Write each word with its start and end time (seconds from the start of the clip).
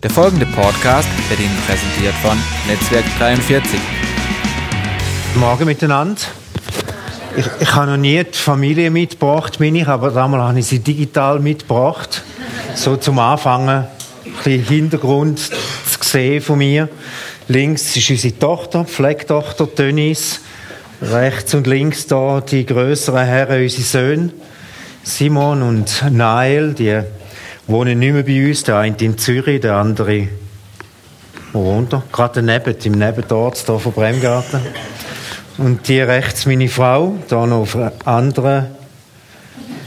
Der 0.00 0.10
folgende 0.10 0.46
Podcast 0.46 1.08
wird 1.28 1.40
Ihnen 1.40 1.58
präsentiert 1.66 2.14
von 2.22 2.38
Netzwerk 2.68 3.04
43. 3.18 3.80
Morgen 5.34 5.64
miteinander. 5.64 6.20
Ich, 7.36 7.46
ich 7.58 7.74
habe 7.74 7.90
noch 7.90 7.96
nie 7.96 8.22
die 8.22 8.38
Familie 8.38 8.92
mitgebracht, 8.92 9.58
bin 9.58 9.74
ich, 9.74 9.88
aber 9.88 10.12
damals 10.12 10.44
habe 10.44 10.58
ich 10.60 10.66
sie 10.66 10.78
digital 10.78 11.40
mitgebracht. 11.40 12.22
So 12.76 12.96
zum 12.96 13.18
Anfangen 13.18 13.68
ein 13.68 13.88
bisschen 14.36 14.62
Hintergrund 14.62 15.40
zu 15.40 15.50
sehen 16.00 16.42
von 16.42 16.58
mir. 16.58 16.88
Links 17.48 17.96
ist 17.96 18.08
unsere 18.08 18.38
Tochter, 18.38 18.84
Pflegtochter 18.84 19.66
Denise. 19.66 20.38
Rechts 21.02 21.54
und 21.54 21.66
links 21.66 22.06
da 22.06 22.40
die 22.40 22.64
größeren 22.64 23.26
Herren, 23.26 23.62
unsere 23.62 23.82
Söhne. 23.82 24.30
Simon 25.02 25.62
und 25.62 26.04
Nael, 26.08 26.74
die 26.74 27.02
wohnen 27.68 28.00
nicht 28.00 28.12
mehr 28.12 28.24
bei 28.24 28.48
uns. 28.48 28.64
Der 28.64 28.78
eine 28.78 28.96
in 28.98 29.16
Zürich, 29.16 29.60
der 29.60 29.76
andere 29.76 30.28
wo 31.52 31.64
wohnt 31.64 31.92
er? 31.92 32.02
Gerade 32.12 32.42
daneben, 32.42 32.76
im 32.84 32.92
Nebendort, 32.92 33.56
hier 33.56 33.78
von 33.78 33.92
Bremgarten. 33.92 34.60
Und 35.56 35.88
die 35.88 36.00
rechts 36.00 36.46
meine 36.46 36.68
Frau, 36.68 37.16
da 37.28 37.46
noch 37.46 37.60
auf 37.62 37.74
eine 37.74 37.92
andere, 38.04 38.66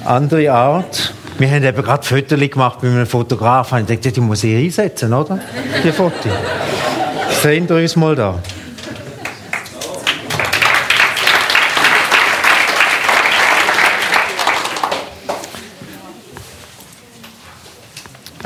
andere 0.04 0.52
Art. 0.52 1.14
Wir 1.38 1.50
haben 1.50 1.64
eben 1.64 1.82
gerade 1.82 2.04
Fotos 2.04 2.40
gemacht 2.40 2.84
mit 2.84 2.92
einem 2.92 3.06
Fotografen. 3.06 3.80
Ich 3.82 3.88
dachte, 3.88 4.12
die 4.12 4.22
muss 4.22 4.44
ich 4.44 4.56
einsetzen, 4.56 5.14
oder? 5.14 5.40
Die 5.84 5.92
Fotos. 5.92 6.32
Sehen 7.42 7.70
wir 7.70 7.78
uns 7.78 7.96
mal 7.96 8.16
da. 8.16 8.40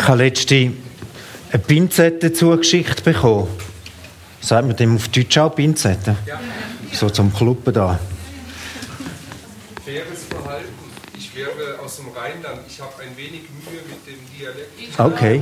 Ich 0.05 0.09
habe 0.09 0.23
letzte 0.23 0.55
eine 1.51 1.63
Pinzette 1.65 2.31
zugeschickt 2.31 3.03
bekommen. 3.03 3.47
Sagt 4.39 4.67
man 4.67 4.75
dem 4.75 4.97
auf 4.97 5.07
Deutsch 5.07 5.35
auch 5.39 5.49
Pinzette? 5.49 6.15
Ja. 6.27 6.39
So 6.91 7.09
zum 7.09 7.33
Kluppen 7.33 7.73
da. 7.73 7.99
Faires 9.83 10.25
Verhalten. 10.29 10.67
Ich 11.17 11.35
wäre 11.35 11.79
aus 11.83 11.95
dem 11.95 12.09
Rheinland. 12.09 12.61
Ich 12.67 12.79
habe 12.79 12.91
ein 13.01 13.17
wenig 13.17 13.45
Mühe 13.49 13.81
mit 13.89 14.05
dem 14.05 14.19
Dialekt. 14.37 14.99
Okay. 14.99 15.41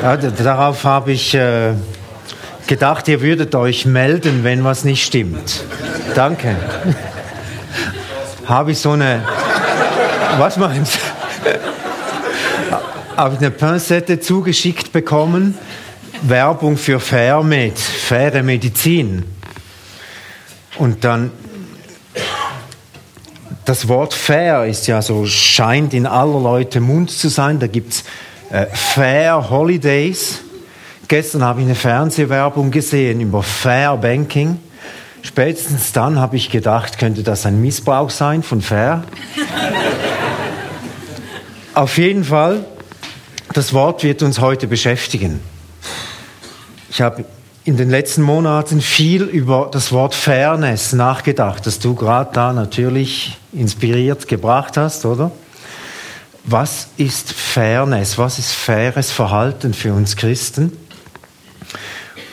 Ja, 0.00 0.16
darauf 0.16 0.84
habe 0.84 1.10
ich 1.10 1.34
äh, 1.34 1.72
gedacht, 2.68 3.08
ihr 3.08 3.20
würdet 3.20 3.52
euch 3.56 3.84
melden, 3.84 4.44
wenn 4.44 4.62
was 4.62 4.84
nicht 4.84 5.04
stimmt. 5.04 5.64
Danke. 6.14 6.54
habe 8.46 8.70
ich 8.70 8.78
so 8.78 8.92
eine. 8.92 9.24
Was 10.38 10.56
meinst 10.56 10.94
du? 10.94 11.00
Habe 13.16 13.34
ich 13.34 13.40
eine 13.40 13.50
Pinsette 13.50 14.20
zugeschickt 14.20 14.92
bekommen. 14.92 15.56
Werbung 16.22 16.76
für 16.76 17.00
Fairmed, 17.00 17.78
faire 17.78 18.42
Medizin. 18.42 19.24
Und 20.78 21.04
dann, 21.04 21.30
das 23.64 23.88
Wort 23.88 24.14
fair 24.14 24.66
ist 24.66 24.86
ja 24.86 25.02
so, 25.02 25.26
scheint 25.26 25.94
in 25.94 26.06
aller 26.06 26.40
Leute 26.40 26.80
Mund 26.80 27.10
zu 27.10 27.28
sein. 27.28 27.58
Da 27.58 27.66
gibt 27.66 27.94
es 27.94 28.04
äh, 28.50 28.66
Fair 28.66 29.50
Holidays. 29.50 30.40
Gestern 31.08 31.42
habe 31.42 31.60
ich 31.60 31.66
eine 31.66 31.74
Fernsehwerbung 31.74 32.70
gesehen 32.70 33.20
über 33.20 33.42
Fair 33.42 33.96
Banking. 33.96 34.58
Spätestens 35.22 35.92
dann 35.92 36.20
habe 36.20 36.36
ich 36.36 36.50
gedacht, 36.50 36.98
könnte 36.98 37.22
das 37.22 37.46
ein 37.46 37.60
Missbrauch 37.60 38.10
sein 38.10 38.42
von 38.42 38.60
Fair? 38.60 39.02
Auf 41.74 41.98
jeden 41.98 42.24
Fall, 42.24 42.64
das 43.52 43.72
Wort 43.72 44.02
wird 44.02 44.22
uns 44.22 44.40
heute 44.40 44.66
beschäftigen. 44.66 45.40
Ich 46.90 47.00
habe 47.00 47.24
in 47.64 47.76
den 47.76 47.90
letzten 47.90 48.22
Monaten 48.22 48.80
viel 48.80 49.22
über 49.24 49.68
das 49.72 49.90
Wort 49.90 50.14
Fairness 50.14 50.92
nachgedacht, 50.92 51.66
das 51.66 51.78
du 51.78 51.94
gerade 51.94 52.30
da 52.32 52.52
natürlich 52.52 53.36
inspiriert 53.52 54.28
gebracht 54.28 54.76
hast, 54.76 55.04
oder? 55.04 55.32
Was 56.44 56.88
ist 56.96 57.32
Fairness? 57.32 58.18
Was 58.18 58.38
ist 58.38 58.52
faires 58.52 59.10
Verhalten 59.10 59.74
für 59.74 59.92
uns 59.92 60.16
Christen? 60.16 60.70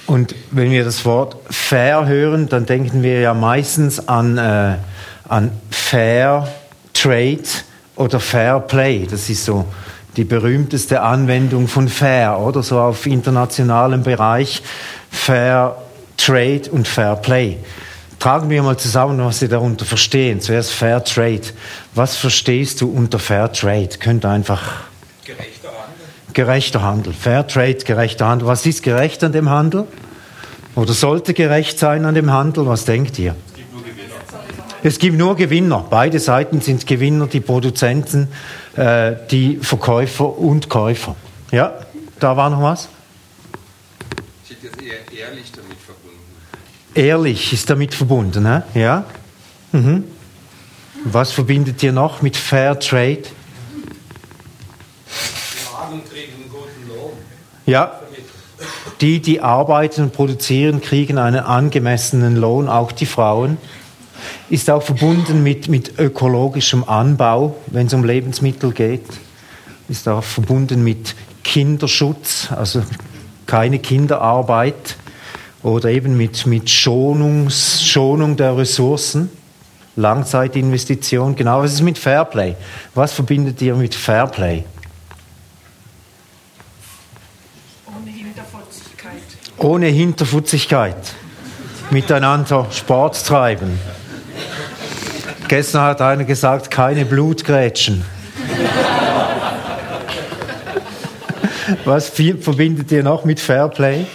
Und 0.05 0.35
wenn 0.51 0.69
wir 0.69 0.83
das 0.83 1.03
Wort 1.03 1.35
fair 1.49 2.05
hören, 2.05 2.47
dann 2.47 2.67
denken 2.67 3.01
wir 3.01 3.21
ja 3.21 3.33
meistens 3.33 4.07
an, 4.07 4.37
äh, 4.37 4.75
an 5.27 5.51
Fair 5.71 6.47
Trade 6.93 7.39
oder 7.95 8.19
Fair 8.19 8.59
Play. 8.59 9.07
Das 9.09 9.29
ist 9.31 9.45
so 9.45 9.65
die 10.17 10.23
berühmteste 10.23 11.01
Anwendung 11.01 11.67
von 11.67 11.87
Fair, 11.87 12.39
oder 12.39 12.63
so 12.63 12.79
auf 12.79 13.05
internationalem 13.05 14.03
Bereich. 14.03 14.61
Fair 15.09 15.77
Trade 16.17 16.63
und 16.71 16.87
Fair 16.87 17.15
Play. 17.15 17.57
Tragen 18.19 18.49
wir 18.49 18.63
mal 18.63 18.77
zusammen, 18.77 19.19
was 19.19 19.39
Sie 19.39 19.47
darunter 19.47 19.85
verstehen. 19.85 20.39
Zuerst 20.39 20.71
Fair 20.71 21.03
Trade. 21.03 21.41
Was 21.93 22.15
verstehst 22.15 22.79
du 22.81 22.89
unter 22.89 23.19
Fair 23.19 23.51
Trade? 23.51 23.89
Könnte 23.99 24.29
einfach. 24.29 24.61
Gerechter 25.25 25.69
Handel. 25.69 26.05
Gerechter 26.33 26.81
Handel. 26.81 27.13
Fair 27.13 27.47
Trade, 27.47 27.79
gerechter 27.79 28.27
Handel. 28.27 28.47
Was 28.47 28.65
ist 28.65 28.83
gerecht 28.83 29.23
an 29.23 29.33
dem 29.33 29.49
Handel? 29.49 29.87
Oder 30.75 30.93
sollte 30.93 31.33
gerecht 31.33 31.77
sein 31.77 32.05
an 32.05 32.15
dem 32.15 32.31
Handel? 32.31 32.65
Was 32.65 32.85
denkt 32.85 33.19
ihr? 33.19 33.35
Es 34.85 34.99
gibt 34.99 35.17
nur 35.17 35.37
Gewinner. 35.37 35.85
Beide 35.89 36.19
Seiten 36.19 36.59
sind 36.59 36.85
Gewinner, 36.85 37.27
die 37.27 37.39
Produzenten, 37.39 38.27
äh, 38.75 39.13
die 39.31 39.57
Verkäufer 39.61 40.37
und 40.37 40.67
Käufer. 40.67 41.15
Ja, 41.51 41.73
da 42.19 42.35
war 42.35 42.49
noch 42.49 42.61
was? 42.61 42.89
Ich 44.43 44.51
hätte 44.51 44.83
eher 44.83 45.27
ehrlich 45.27 45.51
damit 45.53 45.77
verbunden. 45.77 46.19
Ehrlich 46.93 47.53
ist 47.53 47.69
damit 47.69 47.93
verbunden, 47.93 48.43
ne? 48.43 48.63
ja? 48.73 49.05
Mhm. 49.71 50.03
Was 51.05 51.31
verbindet 51.31 51.81
ihr 51.81 51.93
noch 51.93 52.21
mit 52.21 52.35
Fair 52.35 52.77
Trade? 52.77 53.23
Fragen 55.05 56.01
kriegen 56.09 56.33
einen 56.33 56.49
guten 56.49 56.87
Lohn. 56.89 57.13
Ja, 57.65 58.01
die, 58.99 59.21
die 59.21 59.41
arbeiten 59.41 60.03
und 60.03 60.13
produzieren, 60.13 60.81
kriegen 60.81 61.17
einen 61.17 61.41
angemessenen 61.41 62.35
Lohn, 62.35 62.67
auch 62.67 62.91
die 62.91 63.05
Frauen. 63.05 63.57
Ist 64.49 64.69
auch 64.69 64.83
verbunden 64.83 65.43
mit, 65.43 65.67
mit 65.67 65.99
ökologischem 65.99 66.83
Anbau, 66.83 67.55
wenn 67.67 67.87
es 67.87 67.93
um 67.93 68.03
Lebensmittel 68.03 68.71
geht. 68.71 69.05
Ist 69.89 70.07
auch 70.07 70.23
verbunden 70.23 70.83
mit 70.83 71.15
Kinderschutz, 71.43 72.49
also 72.51 72.83
keine 73.45 73.79
Kinderarbeit. 73.79 74.95
Oder 75.61 75.89
eben 75.89 76.17
mit, 76.17 76.45
mit 76.45 76.69
Schonungs, 76.69 77.81
Schonung 77.83 78.35
der 78.35 78.57
Ressourcen. 78.57 79.29
Langzeitinvestition, 79.95 81.35
genau. 81.35 81.61
Was 81.61 81.73
ist 81.73 81.81
mit 81.81 81.97
Fairplay? 81.97 82.55
Was 82.95 83.13
verbindet 83.13 83.61
ihr 83.61 83.75
mit 83.75 83.93
Fairplay? 83.93 84.63
Ohne 87.85 88.11
Hinterfotzigkeit. 88.11 89.21
ohne 89.57 89.87
Hinterfutzigkeit 89.87 91.13
miteinander 91.91 92.67
Sport 92.71 93.25
treiben. 93.25 93.79
Gestern 95.47 95.81
hat 95.83 96.01
einer 96.01 96.23
gesagt, 96.23 96.71
keine 96.71 97.05
Blutgrätschen. 97.05 98.03
Was 101.85 102.09
viel- 102.09 102.37
verbindet 102.41 102.91
ihr 102.91 103.03
noch 103.03 103.23
mit 103.25 103.39
Fairplay? 103.39 104.05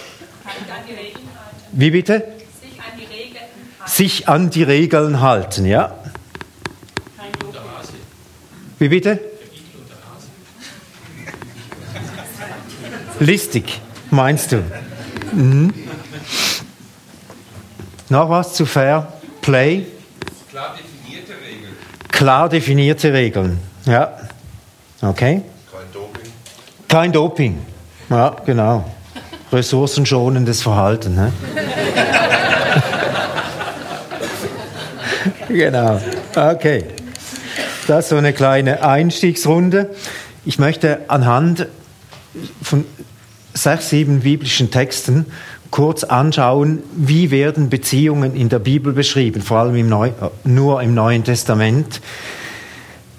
Wie 1.71 1.91
bitte? 1.91 2.23
Sich 2.61 2.79
an 2.81 2.97
die 2.99 3.05
Regeln 3.13 3.41
halten. 3.79 3.91
Sich 3.91 4.27
an 4.29 4.49
die 4.49 4.63
Regeln 4.63 5.21
halten, 5.21 5.65
ja? 5.65 5.95
Wie 8.79 8.89
bitte? 8.89 9.19
Listig, 13.19 13.81
meinst 14.11 14.51
du? 14.53 14.63
Mhm. 15.33 15.73
Noch 18.09 18.29
was 18.29 18.53
zu 18.53 18.65
Fair 18.65 19.11
Play? 19.41 19.85
Klar 22.19 22.49
definierte 22.49 23.13
Regeln. 23.13 23.59
Ja. 23.85 24.11
Okay. 25.01 25.41
Kein 25.71 25.93
Doping. 25.93 26.31
Kein 26.89 27.11
Doping. 27.13 27.57
Ja, 28.09 28.35
genau. 28.45 28.83
Ressourcenschonendes 29.53 30.61
Verhalten. 30.61 31.15
Ne? 31.15 31.31
genau. 35.47 36.01
Okay. 36.35 36.83
Das 37.87 38.03
ist 38.03 38.09
so 38.09 38.17
eine 38.17 38.33
kleine 38.33 38.83
Einstiegsrunde. 38.83 39.95
Ich 40.43 40.59
möchte 40.59 40.99
anhand 41.07 41.67
von 42.61 42.83
sechs, 43.53 43.91
sieben 43.91 44.19
biblischen 44.19 44.71
Texten 44.71 45.25
kurz 45.71 46.03
anschauen, 46.03 46.79
wie 46.95 47.31
werden 47.31 47.69
Beziehungen 47.69 48.35
in 48.35 48.49
der 48.49 48.59
Bibel 48.59 48.93
beschrieben, 48.93 49.41
vor 49.41 49.59
allem 49.59 49.75
im 49.75 49.89
Neu, 49.89 50.07
äh, 50.07 50.11
nur 50.43 50.81
im 50.81 50.93
Neuen 50.93 51.23
Testament. 51.23 52.01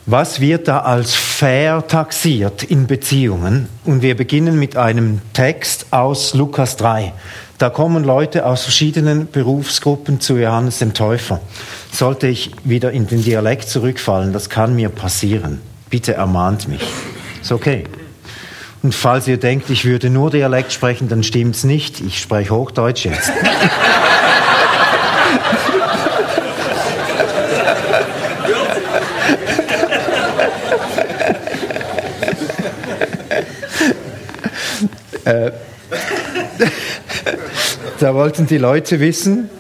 Was 0.07 0.41
wird 0.41 0.67
da 0.67 0.81
als 0.81 1.15
fair 1.15 1.87
taxiert 1.87 2.65
in 2.65 2.87
Beziehungen? 2.87 3.69
Und 3.85 4.03
wir 4.03 4.17
beginnen 4.17 4.59
mit 4.59 4.77
einem 4.77 5.21
Text 5.35 5.87
aus 5.93 6.35
Lukas 6.35 6.77
3. 6.77 7.13
Da 7.59 7.69
kommen 7.69 8.03
Leute 8.03 8.47
aus 8.47 8.63
verschiedenen 8.63 9.31
Berufsgruppen 9.31 10.19
zu 10.19 10.39
Johannes 10.39 10.79
dem 10.79 10.95
Täufer. 10.95 11.41
Sollte 11.93 12.27
ich 12.27 12.51
wieder 12.65 12.91
in 12.91 13.07
den 13.07 13.23
Dialekt 13.23 13.69
zurückfallen, 13.69 14.33
das 14.33 14.49
kann 14.49 14.75
mir 14.75 14.89
passieren. 14.89 15.61
Bitte 15.91 16.15
ermahnt 16.15 16.67
mich. 16.69 16.83
Ist 17.43 17.53
okay. 17.53 17.85
Und 18.83 18.95
falls 18.95 19.29
ihr 19.29 19.37
denkt, 19.37 19.69
ich 19.69 19.85
würde 19.85 20.09
nur 20.09 20.31
Dialekt 20.31 20.73
sprechen, 20.73 21.09
dann 21.09 21.23
stimmt's 21.23 21.65
nicht. 21.65 22.01
Ich 22.01 22.19
spreche 22.19 22.55
Hochdeutsch 22.55 23.05
jetzt. 23.05 23.31
Äh, 35.25 35.53
da 38.01 38.15
wollten 38.15 38.47
die 38.47 38.57
Leute 38.57 39.01
wissen, 39.01 39.51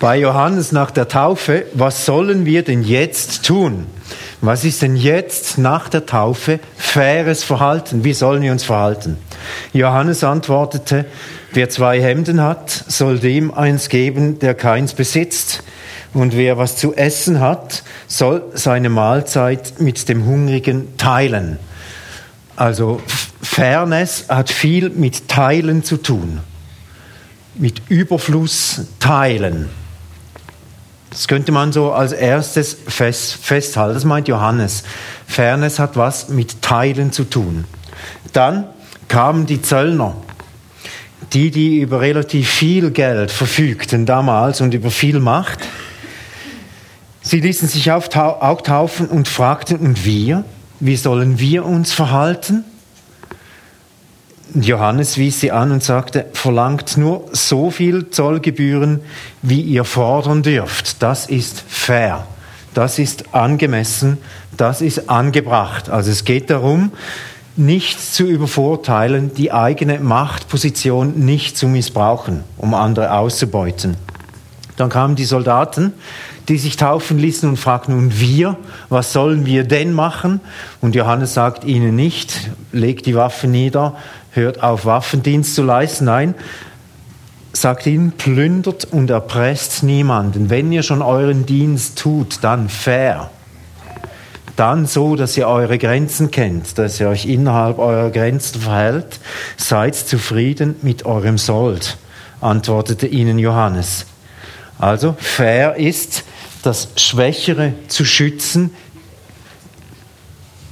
bei 0.00 0.18
Johannes 0.18 0.72
nach 0.72 0.90
der 0.90 1.08
Taufe, 1.08 1.66
was 1.72 2.04
sollen 2.04 2.44
wir 2.44 2.64
denn 2.64 2.82
jetzt 2.82 3.46
tun? 3.46 3.86
Was 4.46 4.64
ist 4.64 4.80
denn 4.80 4.94
jetzt 4.94 5.58
nach 5.58 5.88
der 5.88 6.06
Taufe 6.06 6.60
faires 6.76 7.42
Verhalten? 7.42 8.04
Wie 8.04 8.12
sollen 8.12 8.42
wir 8.42 8.52
uns 8.52 8.62
verhalten? 8.62 9.16
Johannes 9.72 10.22
antwortete, 10.22 11.04
wer 11.52 11.68
zwei 11.68 12.00
Hemden 12.00 12.40
hat, 12.40 12.70
soll 12.70 13.18
dem 13.18 13.52
eins 13.52 13.88
geben, 13.88 14.38
der 14.38 14.54
keins 14.54 14.94
besitzt. 14.94 15.64
Und 16.14 16.36
wer 16.36 16.58
was 16.58 16.76
zu 16.76 16.94
essen 16.94 17.40
hat, 17.40 17.82
soll 18.06 18.44
seine 18.54 18.88
Mahlzeit 18.88 19.80
mit 19.80 20.08
dem 20.08 20.24
Hungrigen 20.26 20.96
teilen. 20.96 21.58
Also 22.54 23.00
Fairness 23.42 24.26
hat 24.28 24.48
viel 24.48 24.90
mit 24.90 25.26
Teilen 25.26 25.82
zu 25.82 25.96
tun. 25.96 26.38
Mit 27.56 27.82
Überfluss 27.88 28.82
teilen. 29.00 29.70
Das 31.16 31.28
könnte 31.28 31.50
man 31.50 31.72
so 31.72 31.92
als 31.92 32.12
erstes 32.12 32.76
fest, 32.88 33.38
festhalten. 33.40 33.94
Das 33.94 34.04
meint 34.04 34.28
Johannes. 34.28 34.82
Fairness 35.26 35.78
hat 35.78 35.96
was 35.96 36.28
mit 36.28 36.60
Teilen 36.60 37.10
zu 37.10 37.24
tun. 37.24 37.64
Dann 38.34 38.64
kamen 39.08 39.46
die 39.46 39.62
Zöllner, 39.62 40.14
die, 41.32 41.50
die 41.50 41.80
über 41.80 42.02
relativ 42.02 42.50
viel 42.50 42.90
Geld 42.90 43.30
verfügten 43.30 44.04
damals 44.04 44.60
und 44.60 44.74
über 44.74 44.90
viel 44.90 45.18
Macht. 45.18 45.60
Sie 47.22 47.40
ließen 47.40 47.66
sich 47.66 47.90
auch 47.90 48.08
taufen 48.08 49.08
und 49.08 49.26
fragten, 49.26 49.78
und 49.78 50.04
wir? 50.04 50.44
Wie 50.80 50.96
sollen 50.96 51.38
wir 51.38 51.64
uns 51.64 51.94
verhalten? 51.94 52.62
Johannes 54.62 55.18
wies 55.18 55.40
sie 55.40 55.52
an 55.52 55.70
und 55.70 55.82
sagte, 55.82 56.26
verlangt 56.32 56.96
nur 56.96 57.24
so 57.32 57.70
viel 57.70 58.10
Zollgebühren, 58.10 59.00
wie 59.42 59.60
ihr 59.60 59.84
fordern 59.84 60.42
dürft. 60.42 61.02
Das 61.02 61.26
ist 61.26 61.62
fair. 61.66 62.26
Das 62.74 62.98
ist 62.98 63.34
angemessen. 63.34 64.18
Das 64.56 64.80
ist 64.80 65.10
angebracht. 65.10 65.90
Also 65.90 66.10
es 66.10 66.24
geht 66.24 66.50
darum, 66.50 66.92
nichts 67.56 68.12
zu 68.12 68.24
übervorteilen, 68.24 69.32
die 69.34 69.52
eigene 69.52 69.98
Machtposition 69.98 71.18
nicht 71.24 71.56
zu 71.56 71.68
missbrauchen, 71.68 72.44
um 72.56 72.74
andere 72.74 73.12
auszubeuten. 73.12 73.96
Dann 74.76 74.90
kamen 74.90 75.16
die 75.16 75.24
Soldaten, 75.24 75.94
die 76.48 76.58
sich 76.58 76.76
taufen 76.76 77.18
ließen 77.18 77.48
und 77.48 77.56
fragten, 77.56 77.96
und 77.96 78.20
wir, 78.20 78.56
was 78.88 79.12
sollen 79.12 79.46
wir 79.46 79.64
denn 79.64 79.92
machen? 79.92 80.40
Und 80.80 80.94
Johannes 80.94 81.34
sagt 81.34 81.64
ihnen 81.64 81.96
nicht, 81.96 82.50
legt 82.72 83.06
die 83.06 83.14
Waffen 83.14 83.50
nieder, 83.50 83.96
hört 84.36 84.62
auf, 84.62 84.84
Waffendienst 84.84 85.54
zu 85.54 85.62
leisten. 85.62 86.04
Nein, 86.04 86.34
sagt 87.52 87.86
ihnen, 87.86 88.12
plündert 88.12 88.84
und 88.84 89.10
erpresst 89.10 89.82
niemanden. 89.82 90.50
Wenn 90.50 90.70
ihr 90.72 90.82
schon 90.82 91.02
euren 91.02 91.46
Dienst 91.46 91.98
tut, 91.98 92.38
dann 92.42 92.68
fair. 92.68 93.30
Dann 94.56 94.86
so, 94.86 95.16
dass 95.16 95.36
ihr 95.36 95.48
eure 95.48 95.76
Grenzen 95.78 96.30
kennt, 96.30 96.78
dass 96.78 96.98
ihr 96.98 97.08
euch 97.08 97.26
innerhalb 97.26 97.78
eurer 97.78 98.10
Grenzen 98.10 98.60
verhält. 98.60 99.20
Seid 99.56 99.94
zufrieden 99.94 100.76
mit 100.82 101.04
eurem 101.04 101.36
Sold, 101.36 101.98
antwortete 102.40 103.06
ihnen 103.06 103.38
Johannes. 103.38 104.06
Also 104.78 105.14
fair 105.18 105.76
ist, 105.76 106.24
das 106.62 106.88
Schwächere 106.96 107.74
zu 107.88 108.04
schützen, 108.04 108.74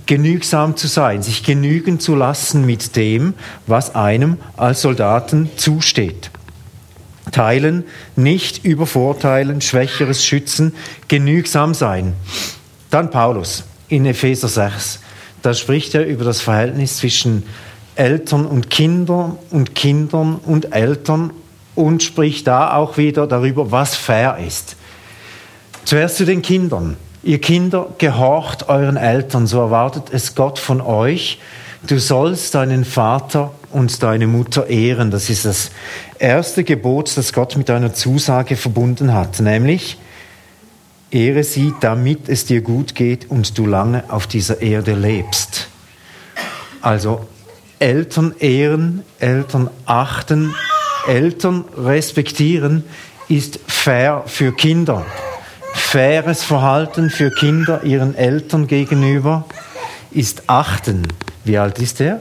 genügsam 0.07 0.77
zu 0.77 0.87
sein, 0.87 1.23
sich 1.23 1.43
genügen 1.43 2.01
zu 2.01 2.15
lassen 2.15 2.67
mit 2.67 2.97
dem, 2.97 3.35
was 3.67 3.95
einem 3.95 4.39
als 4.57 4.83
Soldaten 4.83 5.51
zusteht. 5.57 6.31
Teilen, 7.33 7.85
nicht 8.17 8.65
übervorteilen, 8.65 9.61
Schwächeres 9.61 10.25
schützen, 10.25 10.75
genügsam 11.09 11.75
sein. 11.75 12.13
Dann 12.91 13.11
Paulus 13.11 13.65
in 13.89 14.07
Epheser 14.07 14.49
6. 14.49 15.01
Da 15.43 15.55
spricht 15.55 15.95
er 15.95 16.07
über 16.07 16.25
das 16.25 16.41
Verhältnis 16.41 16.99
zwischen 16.99 17.45
Eltern 17.97 18.47
und 18.47 18.71
Kindern 18.71 19.39
und 19.51 19.75
Kindern 19.75 20.37
und 20.37 20.75
Eltern 20.75 21.33
und 21.75 22.03
spricht 22.03 22.47
da 22.47 22.75
auch 22.75 22.97
wieder 22.97 23.27
darüber, 23.27 23.71
was 23.71 23.95
fair 23.95 24.39
ist. 24.47 24.77
Zuerst 25.85 26.17
zu 26.17 26.25
den 26.25 26.43
Kindern. 26.43 26.97
Ihr 27.25 27.41
Kinder, 27.41 27.89
gehorcht 27.97 28.69
euren 28.69 28.99
Eltern, 28.99 29.47
so 29.47 29.59
erwartet 29.59 30.09
es 30.13 30.35
Gott 30.35 30.59
von 30.59 30.83
euch. 30.83 31.39
Du 31.87 31.99
sollst 31.99 32.55
deinen 32.55 32.85
Vater 32.85 33.51
und 33.71 34.03
deine 34.03 34.27
Mutter 34.27 34.67
ehren. 34.67 35.11
Das 35.11 35.31
ist 35.31 35.47
das 35.47 35.71
erste 36.19 36.65
Gebot, 36.65 37.17
das 37.17 37.33
Gott 37.33 37.57
mit 37.57 37.71
einer 37.71 37.95
Zusage 37.95 38.57
verbunden 38.57 39.15
hat, 39.15 39.41
nämlich 39.41 39.97
Ehre 41.11 41.45
sie, 41.45 41.73
damit 41.81 42.29
es 42.29 42.45
dir 42.45 42.61
gut 42.61 42.95
geht 42.95 43.31
und 43.31 43.57
du 43.57 43.65
lange 43.65 44.05
auf 44.09 44.27
dieser 44.27 44.61
Erde 44.61 44.93
lebst. 44.93 45.69
Also 46.83 47.27
Eltern 47.79 48.35
ehren, 48.39 49.03
Eltern 49.19 49.71
achten, 49.87 50.55
Eltern 51.09 51.65
respektieren 51.75 52.85
ist 53.31 53.61
fair 53.67 54.25
für 54.27 54.53
Kinder 54.53 55.07
faires 55.95 56.43
Verhalten 56.43 57.09
für 57.09 57.31
Kinder 57.31 57.85
ihren 57.85 58.17
Eltern 58.17 58.67
gegenüber 58.67 59.45
ist 60.11 60.43
achten. 60.49 61.07
Wie 61.45 61.57
alt 61.57 61.79
ist 61.79 62.01
er? 62.01 62.19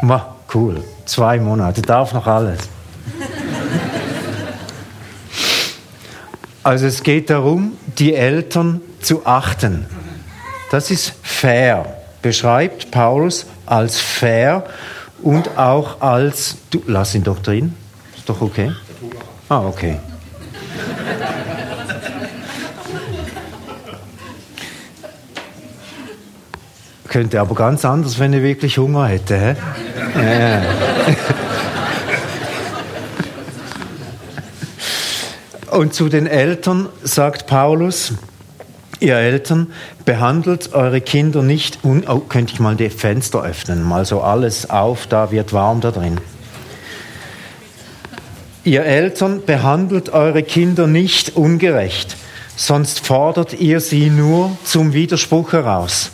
Ma, 0.00 0.34
cool. 0.52 0.82
Zwei 1.04 1.38
Monate, 1.38 1.80
darf 1.80 2.12
noch 2.12 2.26
alles. 2.26 2.58
Also 6.64 6.86
es 6.86 7.04
geht 7.04 7.30
darum, 7.30 7.74
die 7.98 8.16
Eltern 8.16 8.80
zu 9.00 9.24
achten. 9.24 9.86
Das 10.72 10.90
ist 10.90 11.12
fair, 11.22 11.98
beschreibt 12.20 12.90
Paulus 12.90 13.46
als 13.64 14.00
fair 14.00 14.64
und 15.22 15.56
auch 15.56 16.00
als, 16.00 16.56
du, 16.70 16.82
lass 16.88 17.14
ihn 17.14 17.22
doch 17.22 17.38
drin, 17.38 17.76
ist 18.16 18.28
doch 18.28 18.40
okay. 18.40 18.72
Ah, 19.48 19.60
okay. 19.60 20.00
Könnte 27.12 27.40
aber 27.42 27.54
ganz 27.54 27.84
anders, 27.84 28.18
wenn 28.18 28.32
er 28.32 28.42
wirklich 28.42 28.78
Hunger 28.78 29.06
hätte. 29.06 29.36
Hä? 29.36 29.54
Ja. 30.16 30.62
Und 35.70 35.92
zu 35.92 36.08
den 36.08 36.26
Eltern 36.26 36.88
sagt 37.02 37.46
Paulus, 37.46 38.14
ihr 38.98 39.16
Eltern, 39.16 39.66
behandelt 40.06 40.72
eure 40.72 41.02
Kinder 41.02 41.42
nicht, 41.42 41.80
un 41.84 42.04
oh, 42.08 42.20
könnte 42.20 42.54
ich 42.54 42.60
mal 42.60 42.76
die 42.76 42.88
Fenster 42.88 43.42
öffnen, 43.42 43.82
mal 43.82 44.06
so 44.06 44.22
alles 44.22 44.70
auf, 44.70 45.06
da 45.06 45.30
wird 45.30 45.52
warm 45.52 45.82
da 45.82 45.90
drin. 45.90 46.18
Ihr 48.64 48.86
Eltern, 48.86 49.44
behandelt 49.44 50.14
eure 50.14 50.42
Kinder 50.42 50.86
nicht 50.86 51.36
ungerecht, 51.36 52.16
sonst 52.56 53.06
fordert 53.06 53.52
ihr 53.60 53.80
sie 53.80 54.08
nur 54.08 54.56
zum 54.64 54.94
Widerspruch 54.94 55.52
heraus. 55.52 56.10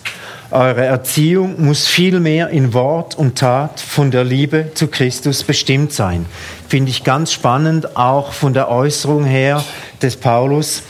Eure 0.50 0.86
Erziehung 0.86 1.62
muss 1.62 1.86
vielmehr 1.86 2.48
in 2.48 2.72
Wort 2.72 3.14
und 3.14 3.36
Tat 3.36 3.80
von 3.80 4.10
der 4.10 4.24
Liebe 4.24 4.70
zu 4.72 4.86
Christus 4.86 5.42
bestimmt 5.42 5.92
sein. 5.92 6.24
Finde 6.68 6.90
ich 6.90 7.04
ganz 7.04 7.32
spannend, 7.32 7.98
auch 7.98 8.32
von 8.32 8.54
der 8.54 8.70
Äußerung 8.70 9.24
her 9.24 9.62
des 10.00 10.16
Paulus. 10.16 10.84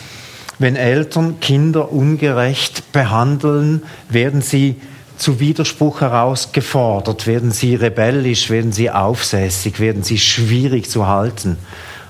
Wenn 0.60 0.76
Eltern 0.76 1.40
Kinder 1.40 1.90
ungerecht 1.90 2.92
behandeln, 2.92 3.82
werden 4.08 4.42
sie 4.42 4.76
zu 5.16 5.40
Widerspruch 5.40 6.02
herausgefordert, 6.02 7.26
werden 7.26 7.50
sie 7.50 7.74
rebellisch, 7.74 8.50
werden 8.50 8.70
sie 8.70 8.92
aufsässig, 8.92 9.80
werden 9.80 10.04
sie 10.04 10.18
schwierig 10.18 10.88
zu 10.88 11.08
halten. 11.08 11.58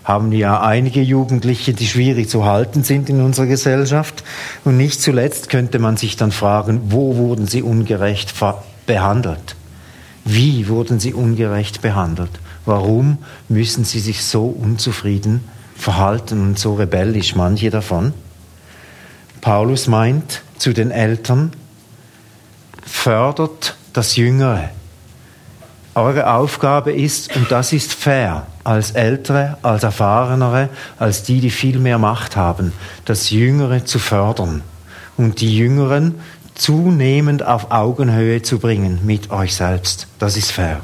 Haben 0.08 0.32
ja 0.32 0.62
einige 0.62 1.02
Jugendliche, 1.02 1.74
die 1.74 1.86
schwierig 1.86 2.30
zu 2.30 2.46
halten 2.46 2.82
sind 2.82 3.10
in 3.10 3.20
unserer 3.20 3.44
Gesellschaft. 3.44 4.24
Und 4.64 4.78
nicht 4.78 5.02
zuletzt 5.02 5.50
könnte 5.50 5.78
man 5.78 5.98
sich 5.98 6.16
dann 6.16 6.32
fragen, 6.32 6.80
wo 6.88 7.16
wurden 7.16 7.46
sie 7.46 7.62
ungerecht 7.62 8.32
behandelt? 8.86 9.54
Wie 10.24 10.66
wurden 10.68 10.98
sie 10.98 11.12
ungerecht 11.12 11.82
behandelt? 11.82 12.30
Warum 12.64 13.18
müssen 13.50 13.84
sie 13.84 14.00
sich 14.00 14.24
so 14.24 14.46
unzufrieden 14.46 15.44
verhalten 15.76 16.40
und 16.40 16.58
so 16.58 16.76
rebellisch, 16.76 17.34
manche 17.34 17.68
davon? 17.68 18.14
Paulus 19.42 19.88
meint 19.88 20.40
zu 20.56 20.72
den 20.72 20.90
Eltern, 20.90 21.52
fördert 22.86 23.76
das 23.92 24.16
Jüngere. 24.16 24.70
Eure 25.94 26.32
Aufgabe 26.32 26.92
ist, 26.92 27.36
und 27.36 27.50
das 27.50 27.74
ist 27.74 27.92
fair, 27.92 28.46
als 28.68 28.90
Ältere, 28.90 29.56
als 29.62 29.82
Erfahrenere, 29.82 30.68
als 30.98 31.22
die, 31.22 31.40
die 31.40 31.48
viel 31.48 31.78
mehr 31.78 31.96
Macht 31.96 32.36
haben, 32.36 32.74
das 33.06 33.30
Jüngere 33.30 33.86
zu 33.86 33.98
fördern 33.98 34.60
und 35.16 35.40
die 35.40 35.56
Jüngeren 35.56 36.16
zunehmend 36.54 37.42
auf 37.46 37.70
Augenhöhe 37.70 38.42
zu 38.42 38.58
bringen 38.58 39.00
mit 39.04 39.30
euch 39.30 39.54
selbst. 39.54 40.06
Das 40.18 40.36
ist 40.36 40.52
fair. 40.52 40.80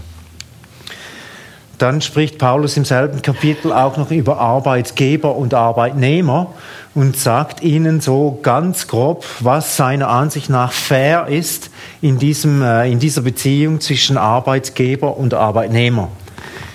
Dann 1.76 2.00
spricht 2.00 2.38
Paulus 2.38 2.78
im 2.78 2.86
selben 2.86 3.20
Kapitel 3.20 3.70
auch 3.70 3.98
noch 3.98 4.10
über 4.10 4.38
Arbeitgeber 4.38 5.36
und 5.36 5.52
Arbeitnehmer 5.52 6.54
und 6.94 7.18
sagt 7.18 7.62
ihnen 7.62 8.00
so 8.00 8.38
ganz 8.42 8.86
grob, 8.86 9.26
was 9.40 9.76
seiner 9.76 10.08
Ansicht 10.08 10.48
nach 10.48 10.72
fair 10.72 11.26
ist 11.26 11.68
in, 12.00 12.18
diesem, 12.18 12.62
äh, 12.62 12.90
in 12.90 12.98
dieser 12.98 13.20
Beziehung 13.20 13.82
zwischen 13.82 14.16
Arbeitgeber 14.16 15.18
und 15.18 15.34
Arbeitnehmer. 15.34 16.08